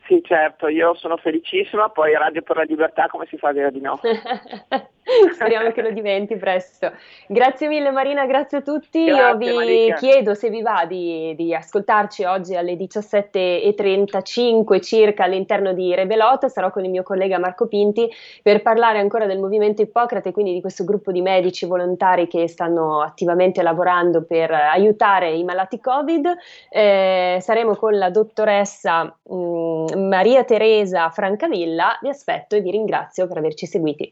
[0.08, 3.72] Sì, certo, io sono felicissima, poi Radio per la Libertà come si fa a dire
[3.72, 4.00] di no?
[5.34, 6.92] Speriamo che lo diventi presto.
[7.28, 9.06] Grazie mille Marina, grazie a tutti.
[9.06, 9.94] Grazie, Io vi Marica.
[9.96, 16.72] chiedo se vi va di, di, ascoltarci oggi alle 17.35 circa all'interno di Rebelot, sarò
[16.72, 18.10] con il mio collega Marco Pinti
[18.42, 23.02] per parlare ancora del movimento Ippocrate, quindi di questo gruppo di medici volontari che stanno
[23.02, 26.36] attivamente lavorando per aiutare i malati Covid.
[26.70, 33.28] Eh, saremo con la dottoressa mh, mm, Maria Teresa Francavilla, vi aspetto e vi ringrazio
[33.28, 34.12] per averci seguiti.